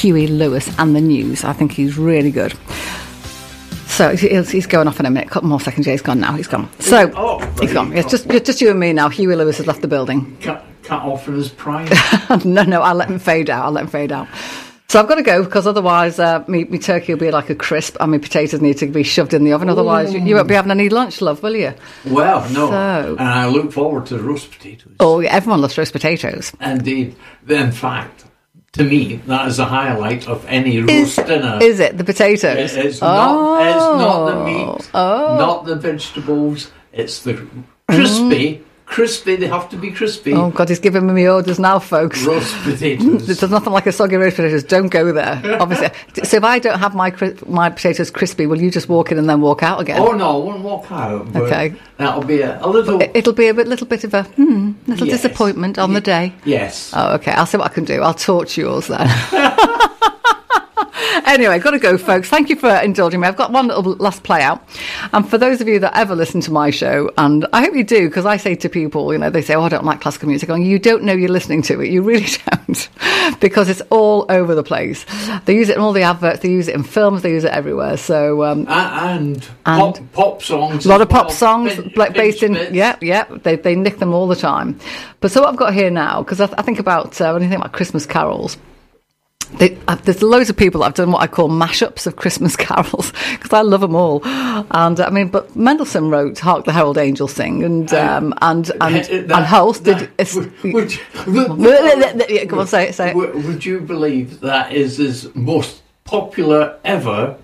[0.00, 1.44] Huey Lewis and the news.
[1.44, 2.54] I think he's really good.
[3.86, 5.28] So he's, he's going off in a minute.
[5.28, 5.86] A couple more seconds.
[5.86, 6.32] Yeah, he's gone now.
[6.34, 6.70] He's gone.
[6.80, 7.92] So Oh, he's gone.
[7.92, 9.08] It's just just you and me now.
[9.10, 10.36] Huey Lewis has left the building.
[10.40, 11.92] Can't, can't offer his pride.
[12.44, 13.64] no, no, I'll let him fade out.
[13.66, 14.26] I'll let him fade out.
[14.88, 17.54] So I've got to go because otherwise, uh, me, me turkey will be like a
[17.54, 19.68] crisp, and my potatoes need to be shoved in the oven.
[19.68, 21.74] Otherwise, you, you won't be having any lunch, love, will you?
[22.06, 22.70] well, no.
[22.70, 24.94] So- And I look forward to roast potatoes.
[24.98, 26.52] Oh, yeah, everyone loves roast potatoes.
[26.60, 27.14] Indeed.
[27.48, 28.24] In fact,
[28.72, 30.86] to me, that is the highlight of any Is,
[31.18, 31.58] roast dinner.
[31.60, 32.76] is it the potatoes?
[32.76, 33.62] It- It's not.
[33.66, 34.44] It's not the Oh.
[34.44, 34.90] meat.
[34.94, 35.36] Oh.
[35.38, 36.70] Not the vegetables.
[36.92, 37.34] It's the
[37.88, 38.46] crispy.
[38.56, 38.69] Mm-hmm.
[38.90, 39.36] Crispy.
[39.36, 40.32] They have to be crispy.
[40.34, 42.24] Oh God, he's giving me orders now, folks.
[42.24, 43.24] Roast potatoes.
[43.24, 44.64] There's nothing like a soggy roast potatoes.
[44.64, 45.40] Don't go there.
[45.60, 45.90] Obviously.
[46.24, 47.14] so if I don't have my
[47.46, 50.00] my potatoes crispy, will you just walk in and then walk out again?
[50.00, 51.36] Oh no, I won't walk out.
[51.36, 51.74] Okay.
[51.98, 53.00] That'll be a, a little.
[53.00, 55.22] It- It'll be a bit, little bit of a hmm, little Yes.
[55.22, 56.32] disappointment on the day.
[56.44, 56.92] Yes.
[56.94, 57.32] Oh, okay.
[57.32, 58.02] I'll see what I can do.
[58.02, 59.08] I'll torture yours then.
[61.26, 62.28] anyway, got to go, folks.
[62.28, 63.28] Thank you for indulging me.
[63.28, 64.62] I've got one little last play out.
[65.12, 67.84] And for those of you that ever listen to my show, and I hope you
[67.84, 70.28] do, because I say to people, you know, they say, oh, I don't like classical
[70.28, 70.48] music.
[70.48, 71.90] And you don't know you're listening to it.
[71.90, 72.88] You really don't.
[73.40, 75.04] because it's all over the place.
[75.44, 77.52] They use it in all the adverts, they use it in films, they use it
[77.52, 77.96] everywhere.
[77.96, 80.86] So, um, and, And- pop, pop songs.
[80.86, 81.34] a lot of pop well.
[81.36, 82.72] songs Pinch- like based in bits.
[82.72, 84.78] yeah yeah they, they nick them all the time
[85.20, 87.48] but so what i've got here now because I, I think about uh, when you
[87.48, 88.56] think about christmas carols
[89.58, 92.56] they, uh, there's loads of people that have done what I call mashups of Christmas
[92.66, 96.98] carols because I love them all, and I mean, but Mendelssohn wrote "Hark the Herald
[96.98, 100.08] Angels Sing" and um, and and and Holst did.
[100.64, 100.92] Would,
[101.26, 103.16] Yeah, Come on, say it, say it.
[103.16, 107.36] Would, would you believe that is his most popular ever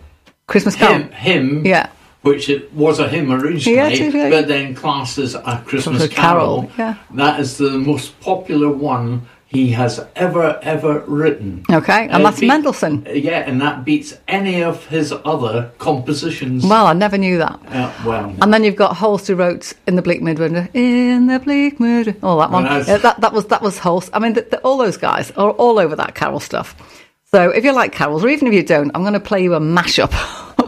[0.46, 0.98] Christmas carol.
[1.02, 1.12] hymn?
[1.12, 1.90] hymn Yeah.
[2.22, 4.30] Which it was a hymn originally, Yeah, yeah.
[4.30, 6.70] but then classed as a Christmas Christmas carol, carol.
[6.76, 6.96] yeah.
[7.14, 11.62] That is the most popular one he has ever ever written.
[11.70, 13.07] Okay, and Uh, that's Mendelssohn.
[13.12, 16.64] Yeah, and that beats any of his other compositions.
[16.66, 17.59] Well, I never knew that.
[17.70, 21.38] Uh, well, And then you've got Holst who wrote "In the Bleak Midwinter." In the
[21.38, 22.18] Bleak Midwinter.
[22.26, 22.64] all that one.
[22.64, 24.11] Yeah, that that was that was Holst.
[24.12, 26.74] I mean, th th all those guys are all over that carol stuff.
[27.32, 29.55] So if you like carols, or even if you don't, I'm going to play you
[29.55, 30.12] a mashup.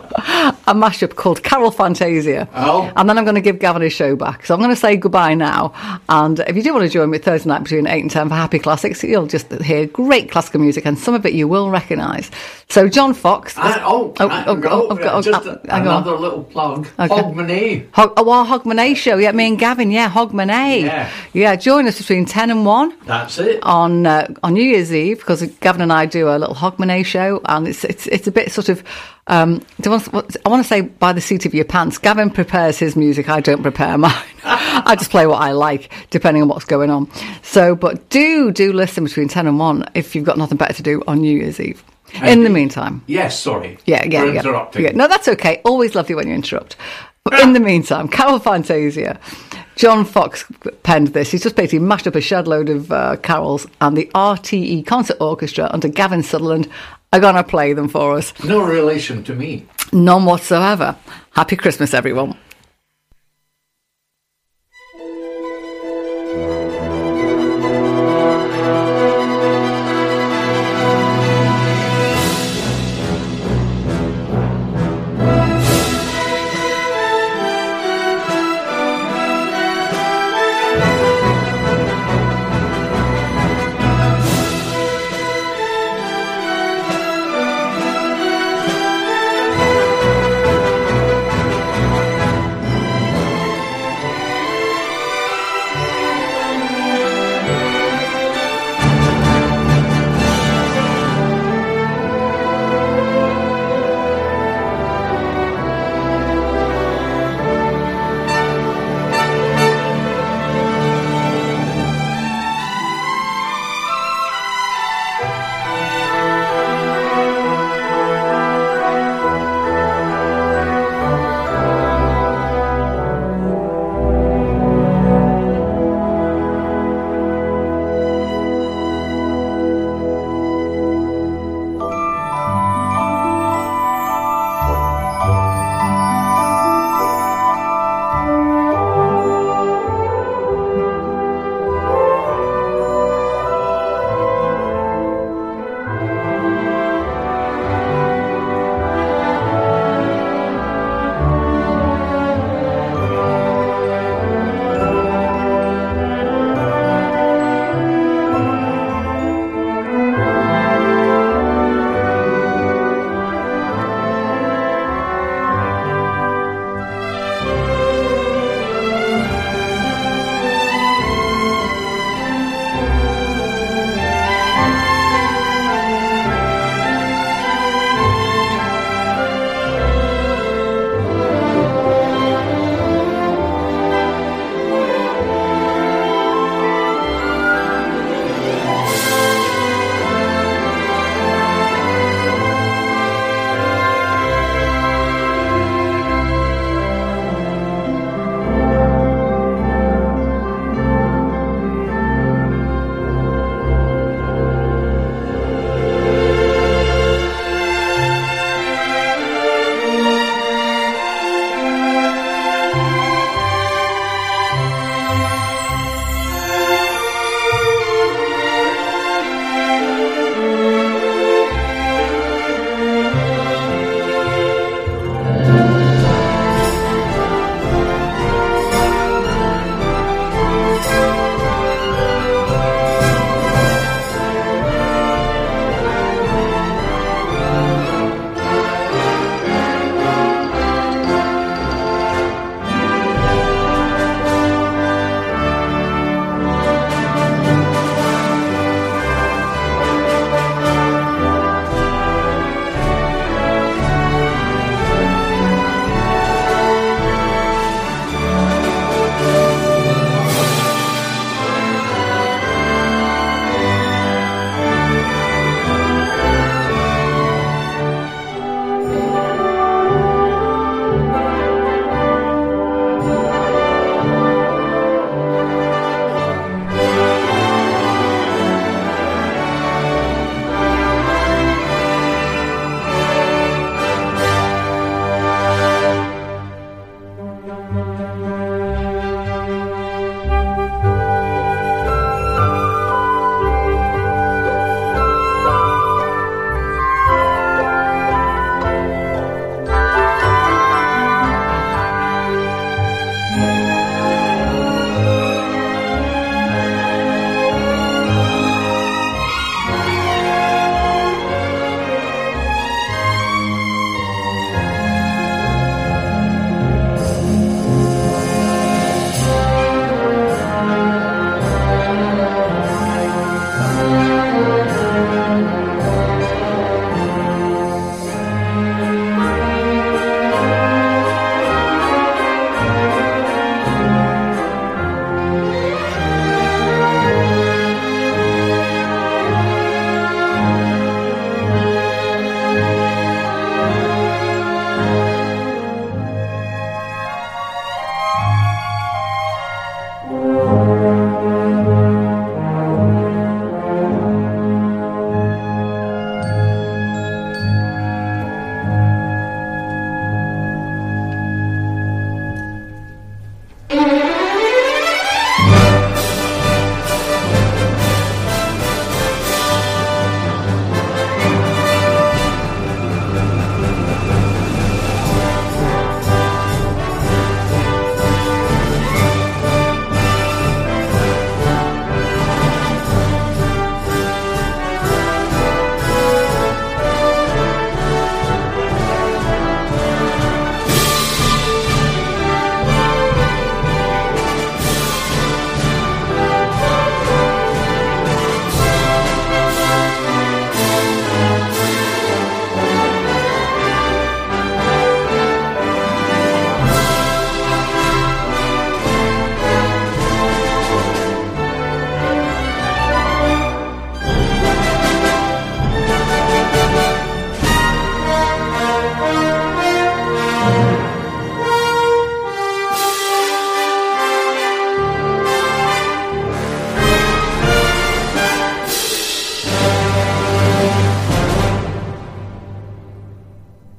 [0.66, 2.48] A mashup called Carol Fantasia.
[2.54, 2.92] Oh.
[2.96, 4.44] And then I'm going to give Gavin his show back.
[4.46, 5.72] So I'm going to say goodbye now.
[6.08, 8.34] And if you do want to join me Thursday night between 8 and 10 for
[8.34, 12.30] Happy Classics, you'll just hear great classical music and some of it you will recognise.
[12.68, 13.56] So John Fox.
[13.56, 16.02] I, oh, oh, I- oh, oh, oh, oh, just oh, a- hang on.
[16.02, 16.86] another little plug.
[16.98, 17.08] Okay.
[17.08, 17.86] Hogmanay.
[17.92, 19.16] Hog, oh, our Hogmanay show.
[19.16, 19.90] Yeah, me and Gavin.
[19.90, 20.82] Yeah, Hogmanay.
[20.82, 21.10] Yeah.
[21.32, 23.62] Yeah, join us between 10 and 1 That's it.
[23.62, 27.40] on uh, on New Year's Eve because Gavin and I do a little Hogmanay show,
[27.46, 28.82] and it's it's it's a bit sort of.
[29.28, 31.98] Um, do you want, I want to say by the seat of your pants.
[31.98, 33.28] Gavin prepares his music.
[33.28, 34.12] I don't prepare mine.
[34.42, 37.10] I just play what I like, depending on what's going on.
[37.42, 40.82] So, but do do listen between ten and one if you've got nothing better to
[40.82, 41.84] do on New Year's Eve.
[42.22, 43.76] In the meantime, Yes, sorry.
[43.84, 44.40] yeah, yeah, yeah.
[44.40, 44.82] interrupting.
[44.82, 44.92] yeah.
[44.92, 45.60] No, that's okay.
[45.62, 46.74] Always lovely when you interrupt.
[47.22, 49.20] But in the meantime, Carol Fantasia.
[49.76, 50.44] John Fox
[50.82, 51.30] penned this.
[51.30, 55.18] He's just basically mashed up a shed load of uh, carols, and the RTE Concert
[55.20, 56.68] Orchestra under Gavin Sutherland
[57.12, 58.32] are going to play them for us.
[58.44, 59.66] No relation to me.
[59.92, 60.96] None whatsoever.
[61.30, 62.36] Happy Christmas, everyone.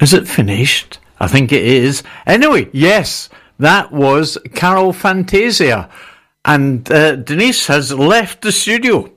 [0.02, 1.00] Is it finished?
[1.20, 2.04] I think it is.
[2.26, 5.90] Anyway, yes, that was Carol Fantasia.
[6.46, 9.12] And uh, Denese has left the studio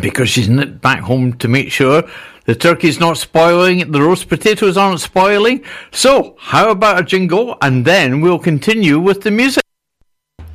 [0.00, 2.02] because she's back home to make sure
[2.44, 5.62] the turkey's not spoiling, the roast potatoes aren't spoiling.
[5.92, 7.56] So, how about a jingle?
[7.62, 9.62] And then we'll continue with the music.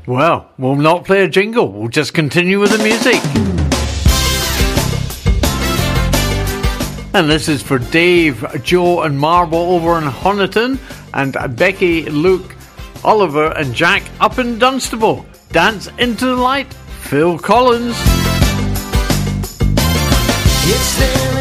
[0.05, 3.62] Well, we'll not play a jingle, we'll just continue with the music.
[7.15, 10.79] And this is for Dave, Joe, and Marble over in Honiton,
[11.13, 12.55] and Becky, Luke,
[13.03, 15.23] Oliver, and Jack up in Dunstable.
[15.51, 17.95] Dance into the light, Phil Collins.
[20.65, 21.32] It's there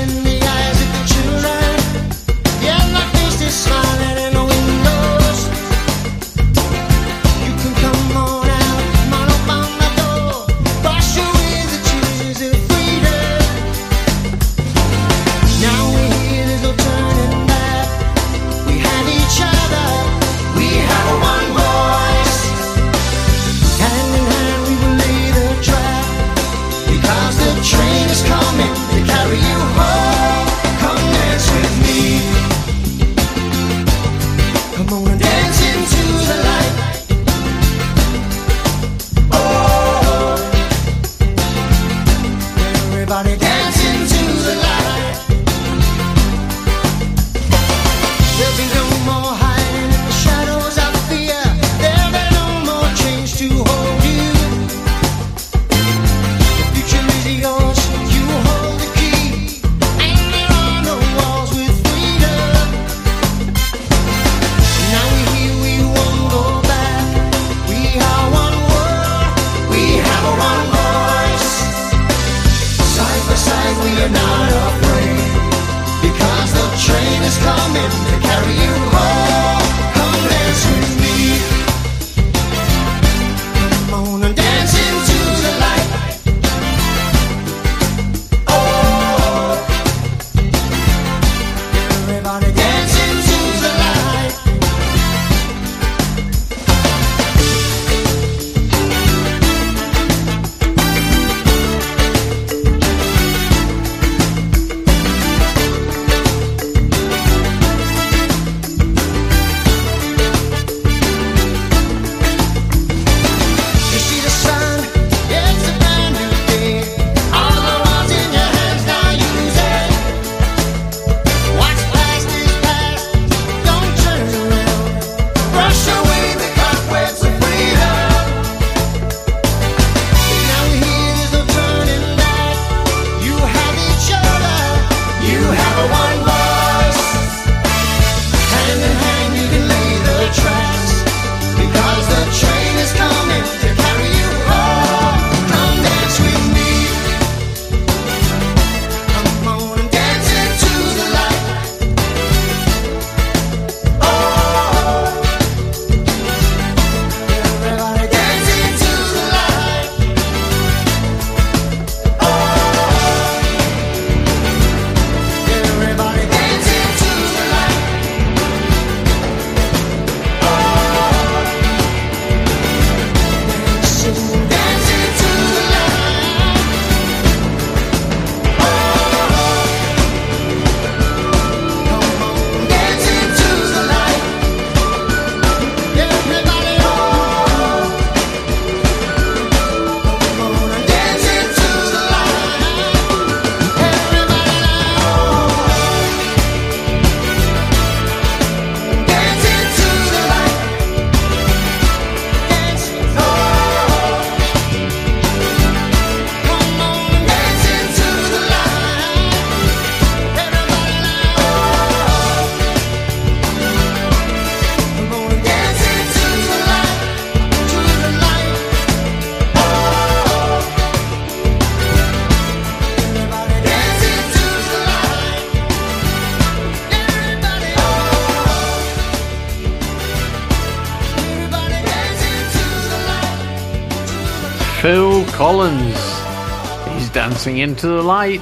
[235.53, 238.41] He's dancing into the light.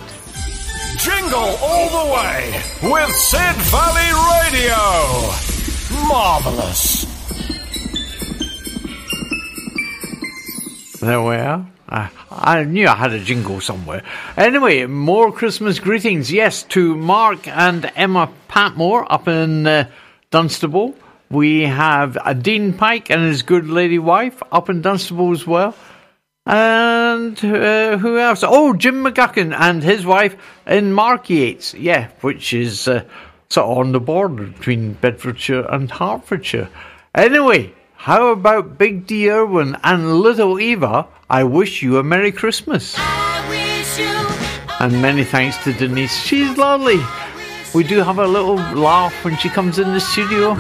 [0.96, 4.12] Jingle all the way with Sid Valley
[4.46, 4.76] Radio.
[6.06, 7.04] Marvelous.
[11.00, 11.66] There we are.
[11.88, 14.04] I, I knew I had a jingle somewhere.
[14.36, 16.32] Anyway, more Christmas greetings.
[16.32, 19.88] Yes, to Mark and Emma Patmore up in uh,
[20.30, 20.94] Dunstable.
[21.28, 25.74] We have Dean Pike and his good lady wife up in Dunstable as well.
[26.46, 28.42] And uh, who else?
[28.42, 30.36] Oh, Jim McGuckin and his wife
[30.66, 31.74] in Mark Yates.
[31.74, 33.04] Yeah, which is uh,
[33.50, 36.68] sort of on the border between Bedfordshire and Hertfordshire.
[37.14, 41.06] Anyway, how about Big Dee Irwin and Little Eva?
[41.28, 42.96] I wish you a Merry Christmas.
[44.80, 46.24] And many thanks to Denese.
[46.24, 47.00] She's lovely.
[47.74, 50.56] We do have a little laugh when she comes in the studio.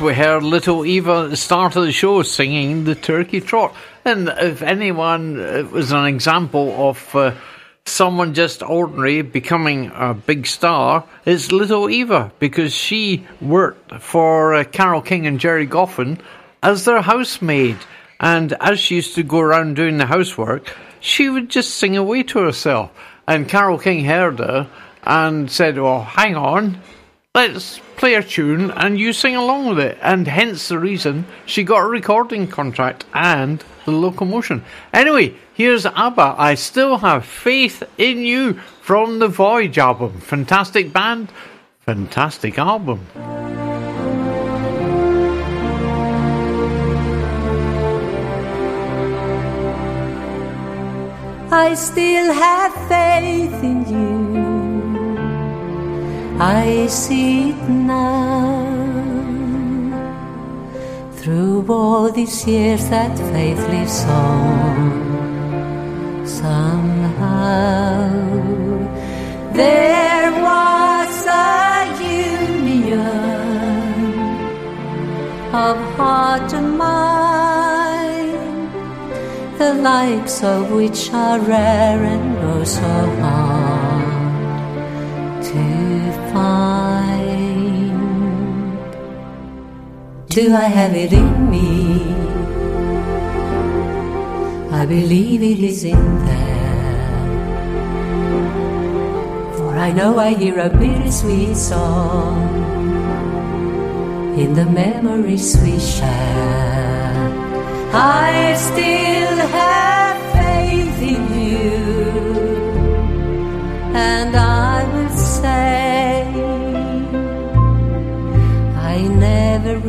[0.00, 3.74] We heard Little Eva at the start of the show singing the Turkey Trot.
[4.02, 7.34] And if anyone uh, was an example of uh,
[7.84, 14.64] someone just ordinary becoming a big star, it's Little Eva because she worked for uh,
[14.64, 16.18] Carole King and Gerry Goffin
[16.62, 17.76] as their housemaid.
[18.18, 22.22] And as she used to go around doing the housework, she would just sing away
[22.22, 22.90] to herself.
[23.28, 24.66] And Carole King heard her
[25.02, 26.80] and said, Well, hang on,
[27.36, 29.96] let's play a tune and you sing along with it.
[30.02, 34.64] And hence the reason she got a recording contract and the locomotion.
[34.92, 36.34] Anyway, here's ABBA.
[36.36, 40.18] I still have faith in you from the Voyage album.
[40.20, 41.30] Fantastic band,
[41.86, 43.06] fantastic album.
[51.52, 54.09] I still have faith in you.
[56.42, 58.64] I see it now.
[61.16, 66.26] Through all these years, that faith lives on.
[66.26, 68.08] Somehow,
[69.52, 72.96] there was a union
[75.52, 78.72] of heart and mind
[79.58, 82.80] the likes of which are rare and oh so
[83.20, 84.00] hard
[85.44, 85.89] to
[86.32, 87.90] find.
[90.28, 92.14] Do I have it in me?
[94.70, 97.20] I believe it is in there.
[99.56, 102.38] For I know I hear a bittersweet song
[104.38, 107.10] in the memories we share.
[107.92, 109.99] I still have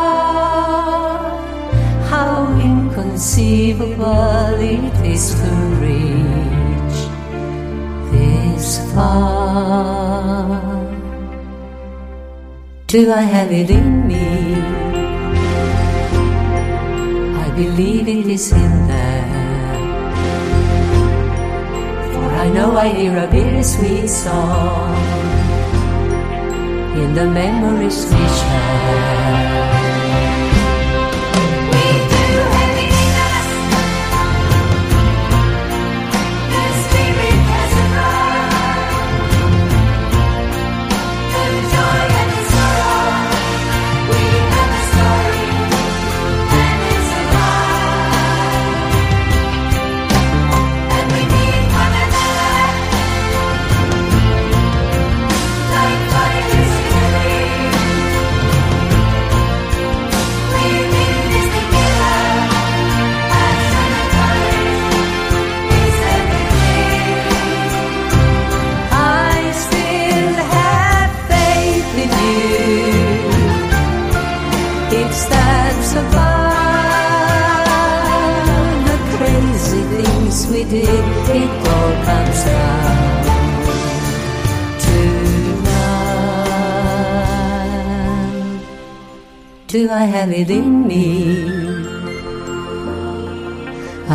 [2.12, 2.34] how
[2.70, 5.50] inconceivable it is to
[5.84, 6.98] reach
[8.12, 10.37] this far.
[12.88, 14.54] Do I have it in me?
[17.36, 19.76] I believe it is in there.
[22.12, 24.96] For I know I hear a bittersweet song
[26.96, 30.07] in the memories we share.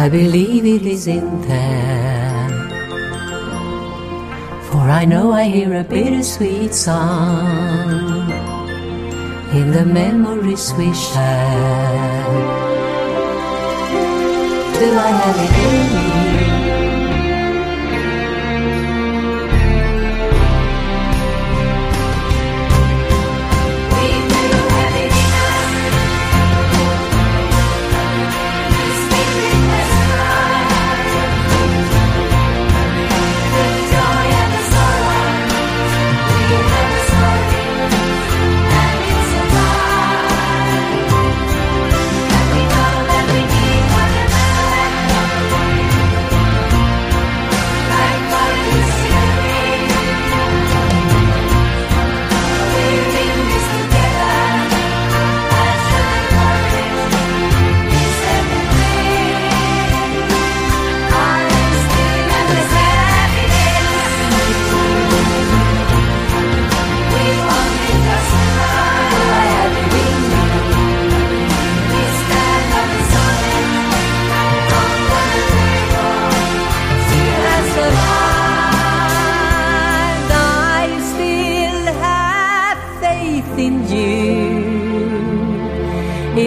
[0.03, 2.49] I believe it is in there.
[4.69, 8.30] For I know I hear a bittersweet song
[9.59, 12.34] in the memories we share.
[14.77, 16.23] Do I have it in me?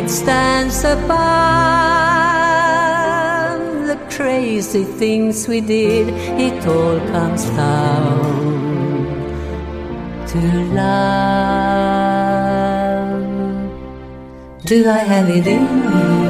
[0.06, 1.06] Stands above
[3.86, 6.08] the crazy things we did.
[6.40, 9.04] It all comes down
[10.28, 10.38] to
[10.74, 11.66] love.
[14.64, 16.26] Do I have it in me?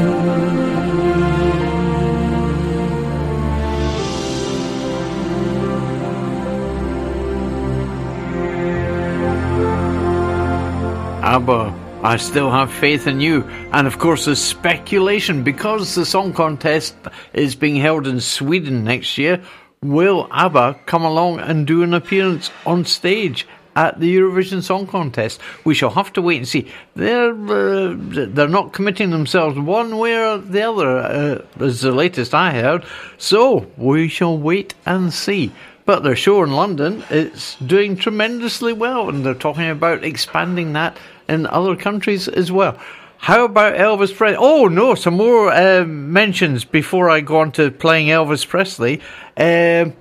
[11.22, 13.45] ABBA, I still have faith in you.
[13.76, 16.96] And of course, there's speculation because the song contest
[17.34, 19.42] is being held in Sweden next year.
[19.82, 25.42] Will ABBA come along and do an appearance on stage at the Eurovision Song Contest?
[25.66, 26.72] We shall have to wait and see.
[26.94, 32.32] They're uh, they're not committing themselves one way or the other, uh, is the latest
[32.32, 32.82] I heard.
[33.18, 35.52] So we shall wait and see.
[35.84, 40.96] But their show in London is doing tremendously well, and they're talking about expanding that
[41.28, 42.80] in other countries as well.
[43.18, 44.36] How about Elvis Presley?
[44.38, 49.00] Oh no, some more uh, mentions before I go on to playing Elvis Presley.
[49.36, 49.94] Um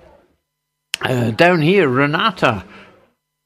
[1.01, 2.63] uh, down here, Renata,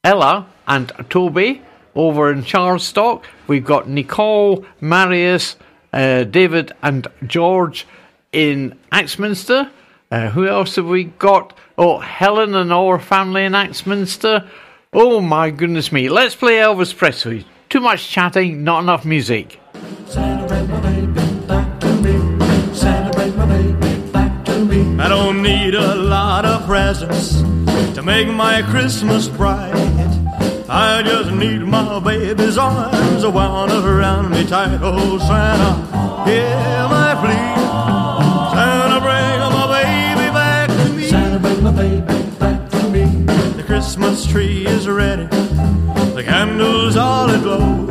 [0.03, 1.61] Ella, and Toby
[1.95, 3.23] over in Chardstock.
[3.47, 5.57] We've got Nicole, Marius,
[5.91, 7.87] uh, David, and George
[8.31, 9.71] in Axminster.
[10.11, 11.55] Uh, who else have we got?
[11.77, 14.49] Oh, Helen and our family in Axminster.
[14.93, 16.09] Oh my goodness me.
[16.09, 17.45] Let's play Elvis Presley.
[17.69, 19.59] Too much chatting, not enough music.
[24.97, 27.41] I don't need a lot of presents
[27.93, 29.71] to make my Christmas bright.
[30.67, 34.79] I just need my baby's arms wound around me tight.
[34.81, 35.75] Oh, Santa,
[36.25, 37.55] hear my plea.
[38.55, 41.07] Santa, bring my baby back to me.
[41.07, 43.05] Santa, bring my baby back to me.
[43.57, 45.38] The Christmas tree is ready, the candles
[46.99, 47.85] all aglow.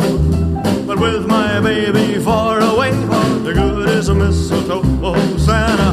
[0.86, 4.82] But with my baby far away, all the good is a mistletoe.
[5.02, 5.90] Oh, Santa,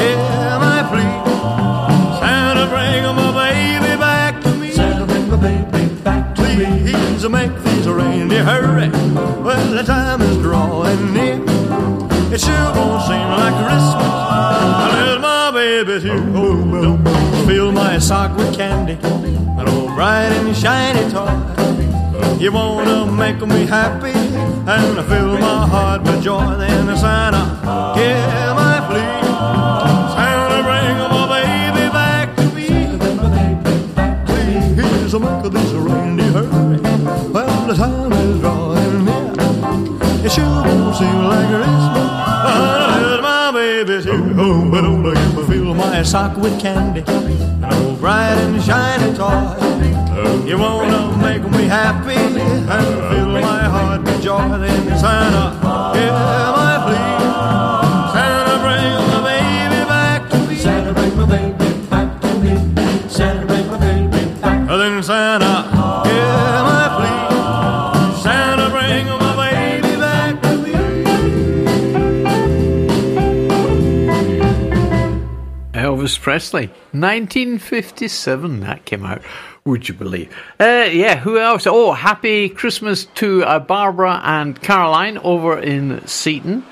[0.00, 1.10] hear my plea.
[2.20, 4.70] Santa, bring my baby back to me.
[4.72, 6.92] Santa, bring my baby back to Please, me.
[6.92, 8.88] Please make these reindeer hurry.
[9.42, 11.42] Well, the time is drawing near.
[12.32, 14.12] It sure won't seem like Christmas.
[14.84, 16.24] Until my baby's here.
[16.34, 18.98] Oh, don't fill my sock with candy.
[19.58, 21.63] An old bright and shiny toy.
[22.38, 26.56] You wanna make me happy and fill my heart with joy.
[26.58, 27.42] Then Santa,
[27.96, 29.22] give my plea.
[30.14, 32.68] Santa, bring my baby back to me.
[34.26, 36.78] Please make this reindeer hurry.
[37.32, 39.32] Well, the time is drawing near.
[40.26, 42.10] It sure won't seem like Christmas
[42.46, 44.34] unless my baby's here.
[44.36, 45.14] Oh, but don't me
[45.46, 49.93] fill my sock with candy, an old bright and shiny toy.
[50.14, 54.58] You wanna make me happy and fill my heart with joy.
[54.58, 55.44] Then Santa,
[55.96, 56.63] hear
[76.04, 79.22] Elvis Presley, 1957, that came out.
[79.64, 80.30] Would you believe?
[80.60, 81.66] Uh, yeah, who else?
[81.66, 86.62] Oh, happy Christmas to uh, Barbara and Caroline over in Seaton.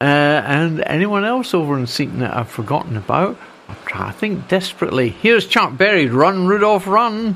[0.00, 3.36] Uh, and anyone else over in Seaton that I've forgotten about?
[3.88, 5.10] To think desperately.
[5.10, 7.34] Here's Chuck Berry, Run, Rudolph, Run.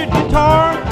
[0.00, 0.89] Electric guitar.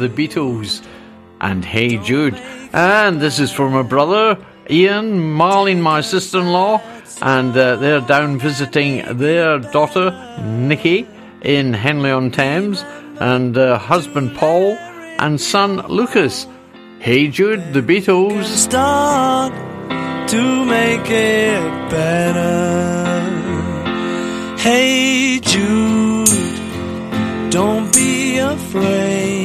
[0.00, 0.82] The Beatles
[1.40, 2.34] and Hey Jude.
[2.72, 6.80] And this is for my brother, Ian, Marlene, my sister in law,
[7.20, 10.10] and uh, they're down visiting their daughter,
[10.42, 11.06] Nikki,
[11.42, 12.82] in Henley on Thames,
[13.20, 14.72] and uh, husband Paul,
[15.18, 16.46] and son Lucas.
[16.98, 18.44] Hey Jude, the Beatles.
[18.44, 19.52] start
[20.28, 22.50] to make it better.
[24.58, 26.28] Hey Jude,
[27.50, 29.39] don't be afraid.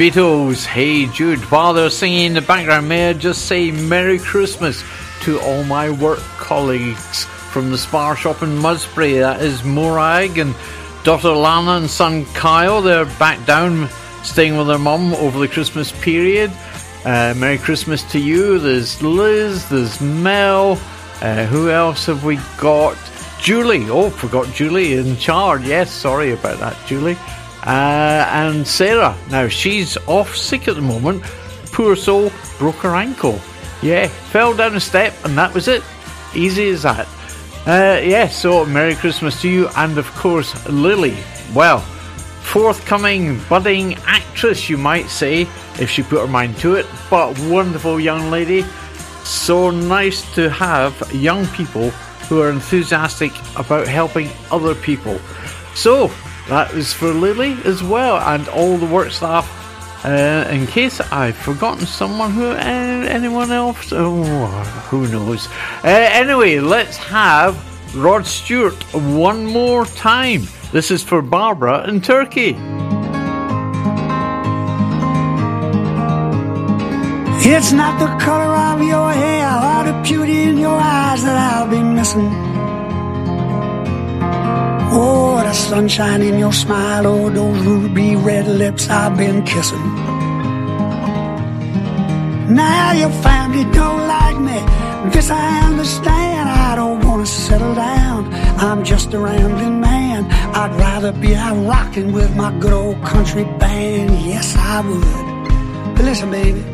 [0.00, 1.40] Beatles, Hey Jude.
[1.50, 4.82] While they're singing in the background, may I just say Merry Christmas
[5.24, 9.18] to all my work colleagues from the Spar Shop in Musbury.
[9.18, 10.54] That is Morag and
[11.04, 12.80] daughter Lana and son Kyle.
[12.80, 13.90] They're back down
[14.22, 16.50] staying with their mum over the Christmas period.
[17.04, 18.58] Uh, Merry Christmas to you.
[18.58, 20.80] There's Liz, there's Mel.
[21.20, 22.96] Uh, who else have we got?
[23.38, 23.90] Julie.
[23.90, 25.66] Oh, forgot Julie in charge.
[25.66, 27.18] Yes, sorry about that, Julie.
[27.64, 29.16] Uh, and Sarah.
[29.30, 31.22] Now, she's off sick at the moment.
[31.72, 33.38] Poor soul, broke her ankle.
[33.82, 35.82] Yeah, fell down a step, and that was it.
[36.34, 37.06] Easy as that.
[37.66, 41.16] Uh, yeah, so Merry Christmas to you, and of course, Lily.
[41.54, 45.42] Well, forthcoming budding actress, you might say,
[45.78, 48.62] if she put her mind to it, but wonderful young lady.
[49.24, 51.90] So nice to have young people
[52.28, 55.18] who are enthusiastic about helping other people.
[55.74, 56.10] So,
[56.50, 59.46] that is for Lily as well, and all the work staff.
[60.04, 64.24] Uh, in case I've forgotten someone who, uh, anyone else, oh,
[64.90, 65.46] who knows.
[65.84, 67.54] Uh, anyway, let's have
[67.94, 70.42] Rod Stewart one more time.
[70.72, 72.56] This is for Barbara in Turkey.
[77.42, 81.68] It's not the color of your hair or the beauty in your eyes that I'll
[81.68, 82.30] be missing.
[84.92, 89.84] Oh, sunshine in your smile, oh, those ruby red lips I've been kissing.
[92.54, 94.58] Now your family don't like me.
[95.10, 96.48] This I understand.
[96.48, 98.32] I don't want to settle down.
[98.58, 100.30] I'm just a rambling man.
[100.54, 104.10] I'd rather be out rocking with my good old country band.
[104.26, 105.96] Yes, I would.
[105.96, 106.64] But listen, baby,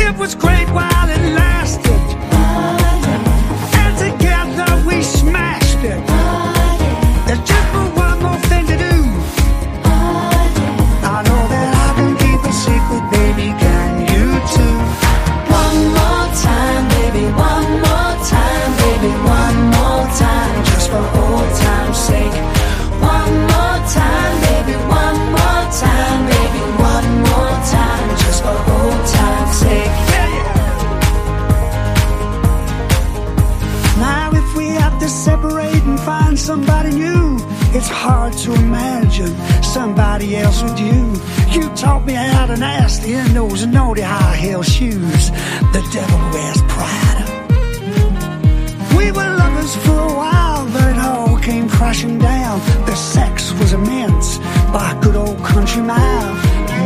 [0.00, 2.02] it was great while it lasted.
[3.82, 6.51] And together we smashed it.
[40.36, 41.14] Else with you.
[41.50, 45.30] You taught me how to nasty in those naughty high heel shoes.
[45.74, 47.24] The devil wears Prada.
[48.96, 52.60] We were lovers for a while, but it all came crashing down.
[52.86, 54.38] The sex was immense
[54.72, 56.34] by good old country mile.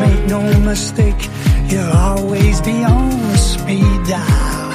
[0.01, 1.29] Make no mistake,
[1.71, 4.73] you'll always be on the speed dial.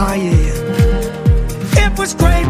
[0.00, 1.84] Oh yeah.
[1.84, 2.46] It was great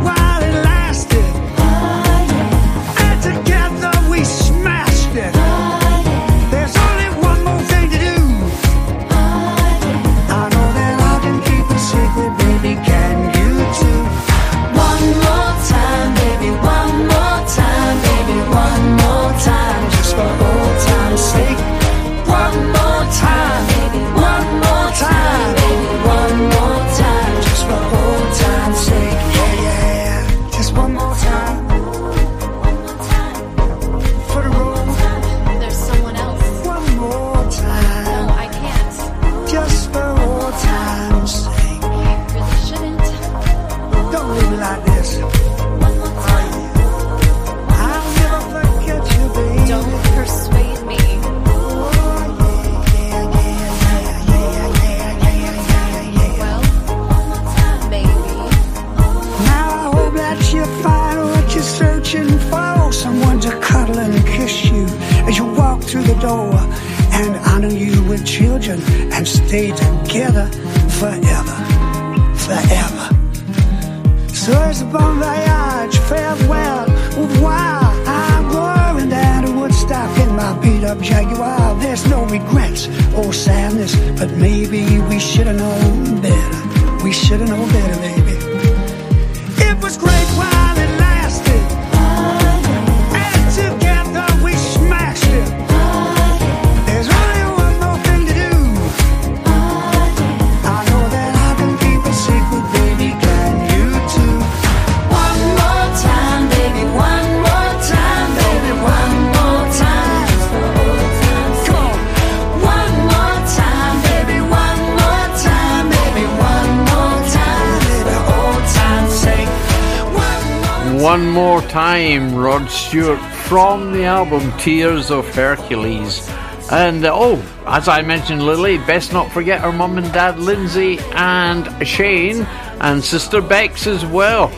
[122.69, 126.28] Stewart from the album Tears of Hercules.
[126.70, 130.99] And uh, oh, as I mentioned, Lily, best not forget her mum and dad, Lindsay
[131.15, 132.43] and Shane,
[132.81, 134.51] and sister Bex as well.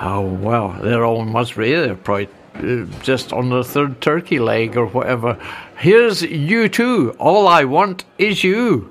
[0.00, 1.72] Oh, well, they're all in Musbury.
[1.72, 5.38] They're probably uh, just on their third turkey leg or whatever.
[5.78, 7.16] Here's U2.
[7.18, 8.44] All I want is.
[8.44, 8.90] You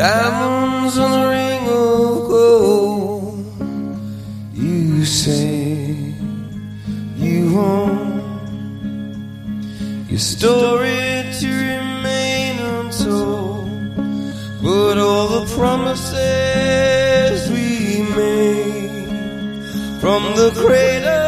[0.00, 3.44] diamonds on a ring of gold.
[4.54, 6.14] You say
[7.16, 8.22] you want
[10.08, 11.04] your story
[11.40, 13.68] to remain untold,
[14.62, 19.60] but all the promises we made
[20.00, 21.19] from the cradle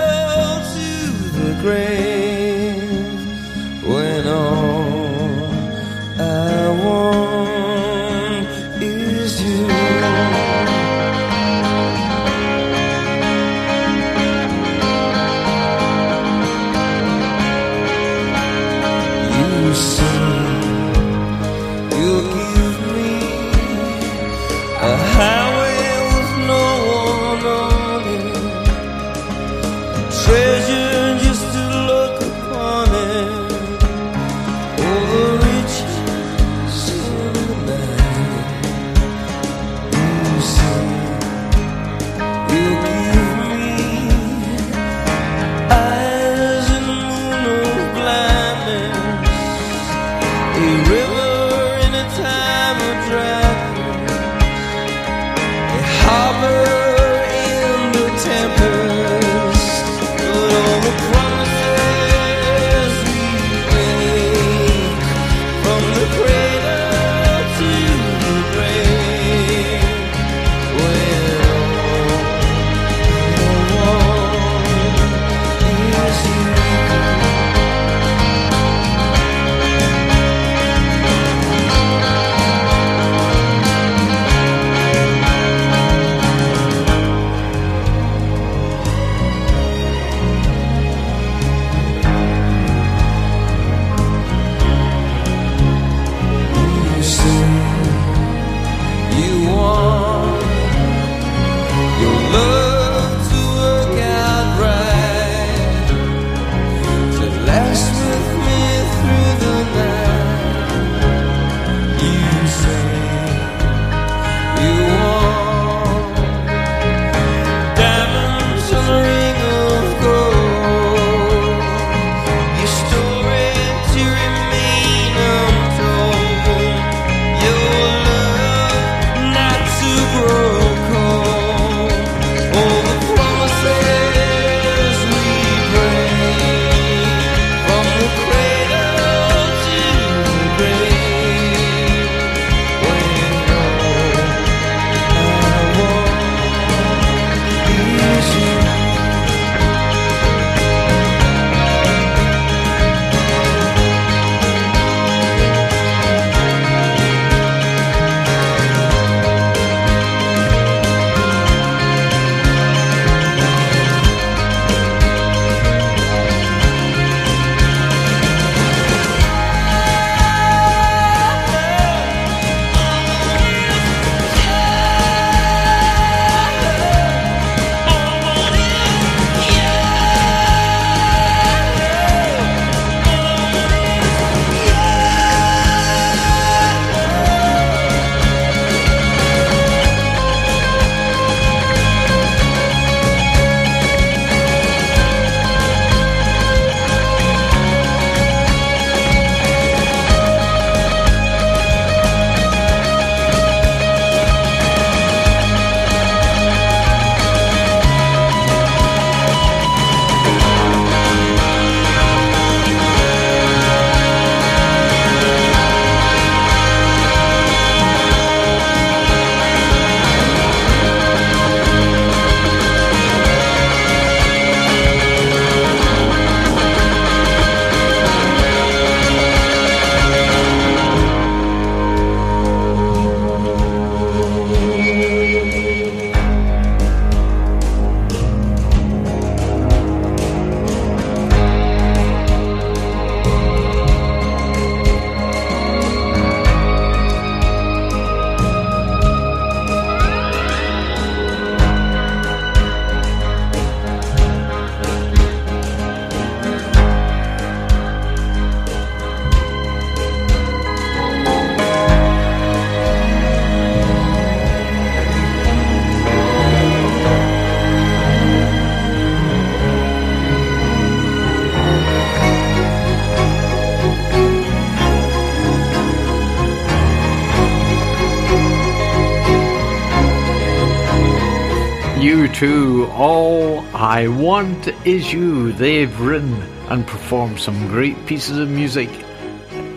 [284.43, 285.53] Want is you.
[285.53, 286.35] They've written
[286.69, 288.91] and performed some great pieces of music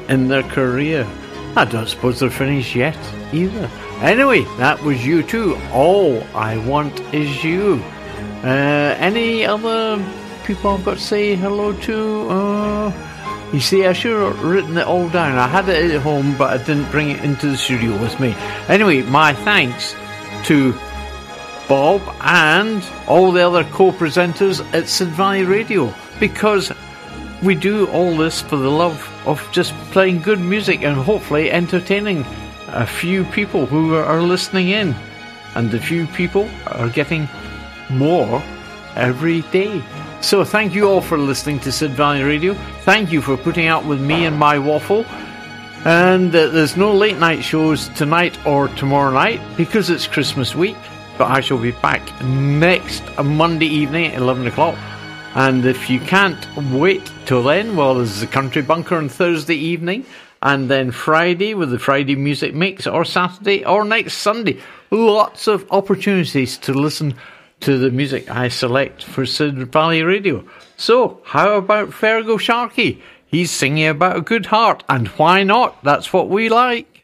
[0.09, 1.07] in their career.
[1.55, 2.97] I don't suppose they're finished yet
[3.31, 3.69] either.
[4.01, 5.71] Anyway, that was U2.
[5.71, 7.79] All I want is you.
[8.43, 10.03] Uh, any other
[10.45, 12.29] people I've got to say hello to?
[12.31, 15.37] Uh, you see, I should have written it all down.
[15.37, 18.33] I had it at home, but I didn't bring it into the studio with me.
[18.67, 19.95] Anyway, my thanks
[20.45, 20.73] to
[21.67, 26.71] Bob and all the other co-presenters at Sid Valley Radio because
[27.43, 32.25] we do all this for the love of just playing good music and hopefully entertaining
[32.67, 34.95] a few people who are listening in.
[35.55, 37.29] And the few people are getting
[37.89, 38.43] more
[38.95, 39.81] every day.
[40.21, 42.53] So thank you all for listening to Sid Valley Radio.
[42.81, 45.05] Thank you for putting out with me and my waffle.
[45.85, 50.77] And uh, there's no late night shows tonight or tomorrow night because it's Christmas week.
[51.17, 54.77] But I shall be back next Monday evening at 11 o'clock.
[55.35, 60.05] And if you can't wait till then, well, there's the Country Bunker on Thursday evening.
[60.41, 64.61] And then Friday with the Friday Music Mix, or Saturday, or next Sunday.
[64.91, 67.15] Lots of opportunities to listen
[67.61, 70.43] to the music I select for Sid Valley Radio.
[70.77, 73.01] So, how about Feargal Sharkey?
[73.25, 75.83] He's singing about a good heart, and why not?
[75.83, 76.94] That's what we like.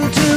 [0.00, 0.29] What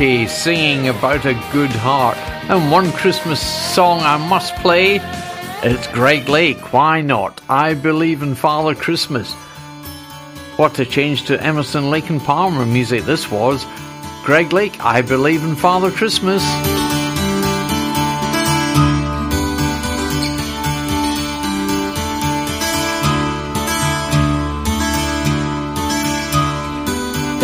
[0.00, 2.16] Sharkey singing about a good heart.
[2.48, 4.98] And one Christmas song I must play.
[5.62, 6.72] It's Greg Lake.
[6.72, 7.38] Why not?
[7.50, 9.30] I believe in Father Christmas.
[10.56, 13.66] What a change to Emerson, Lake and Palmer music this was.
[14.24, 16.42] Greg Lake, I believe in Father Christmas.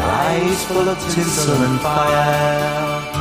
[0.00, 3.20] eyes full of tinsel and fire.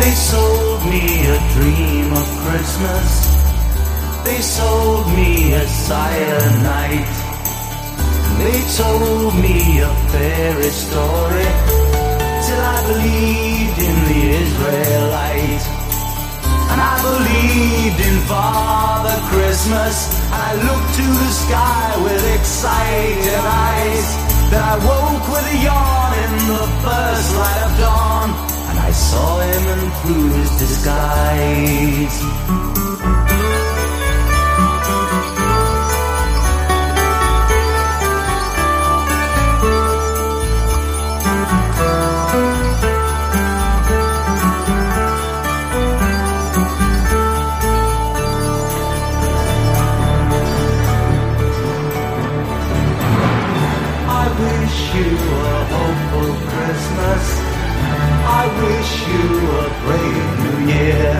[0.00, 3.29] They sold me a dream of Christmas
[4.40, 7.08] they sold me a cyanide.
[8.40, 11.48] They told me a fairy story
[12.44, 15.64] till I believed in the Israelite.
[16.72, 19.96] And I believed in Father Christmas.
[20.32, 24.06] I looked to the sky with excited eyes.
[24.48, 28.28] Then I woke with a yawn in the first light of dawn.
[28.70, 32.16] And I saw him and through his disguise.
[58.62, 59.26] Wish you
[59.64, 61.12] a brave new year.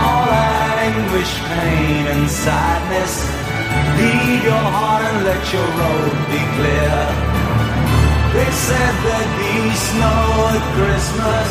[0.00, 3.14] All that anguish, pain, and sadness.
[4.00, 6.96] Leave your heart and let your road be clear.
[8.32, 9.54] They said there'd be
[9.88, 10.24] snow
[10.56, 11.48] at Christmas.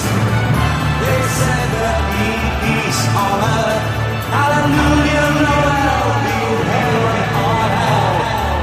[1.01, 2.29] They said there'd be
[2.61, 3.85] peace on earth.
[4.33, 6.39] Hallelujah, Noel, be
[6.73, 8.17] heaven on hell.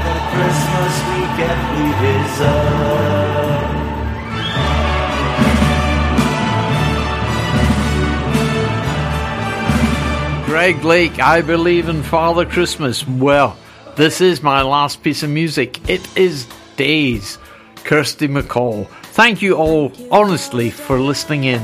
[0.07, 3.32] The Christmas we get we deserve.
[10.53, 13.07] Greg Lake, I believe in Father Christmas.
[13.07, 13.57] Well,
[13.95, 15.89] this is my last piece of music.
[15.89, 17.39] It is Days,
[17.77, 18.87] Kirsty MacColl.
[19.01, 21.59] Thank you all, honestly, for listening in.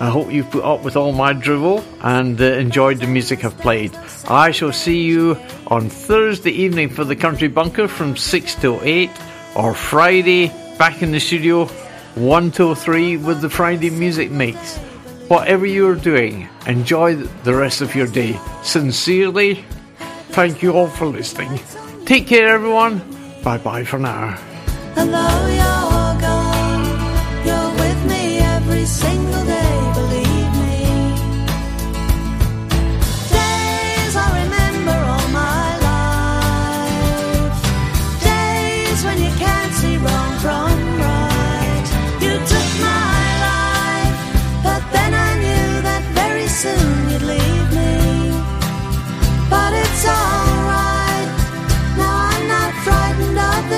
[0.00, 3.58] I hope you've put up with all my drivel and uh, enjoyed the music I've
[3.58, 3.94] played.
[4.26, 9.10] I shall see you on Thursday evening for the Country Bunker from 6 till 8,
[9.54, 10.48] or Friday
[10.78, 11.66] back in the studio
[12.14, 14.80] 1 till 3 with the Friday Music Mix.
[15.34, 18.38] Whatever you're doing, enjoy the rest of your day.
[18.62, 19.64] Sincerely,
[20.28, 21.58] thank you all for listening.
[22.06, 23.02] Take care, everyone.
[23.42, 24.38] Bye bye for now.
[24.96, 26.86] Although you're gone,
[27.44, 29.63] you're with me every single day,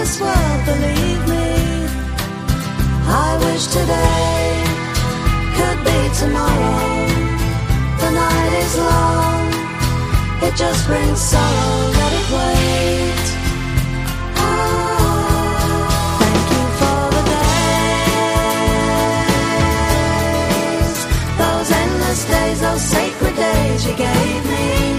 [0.07, 1.51] This world, believe me.
[3.24, 4.62] I wish today
[5.59, 7.11] could be tomorrow.
[8.03, 9.51] The night is long,
[10.47, 11.91] it just brings sorrow.
[11.99, 13.27] Let it wait.
[14.47, 15.03] Ah,
[16.20, 17.23] thank you for the
[20.87, 20.99] days,
[21.43, 24.95] those endless days, those sacred days you gave me.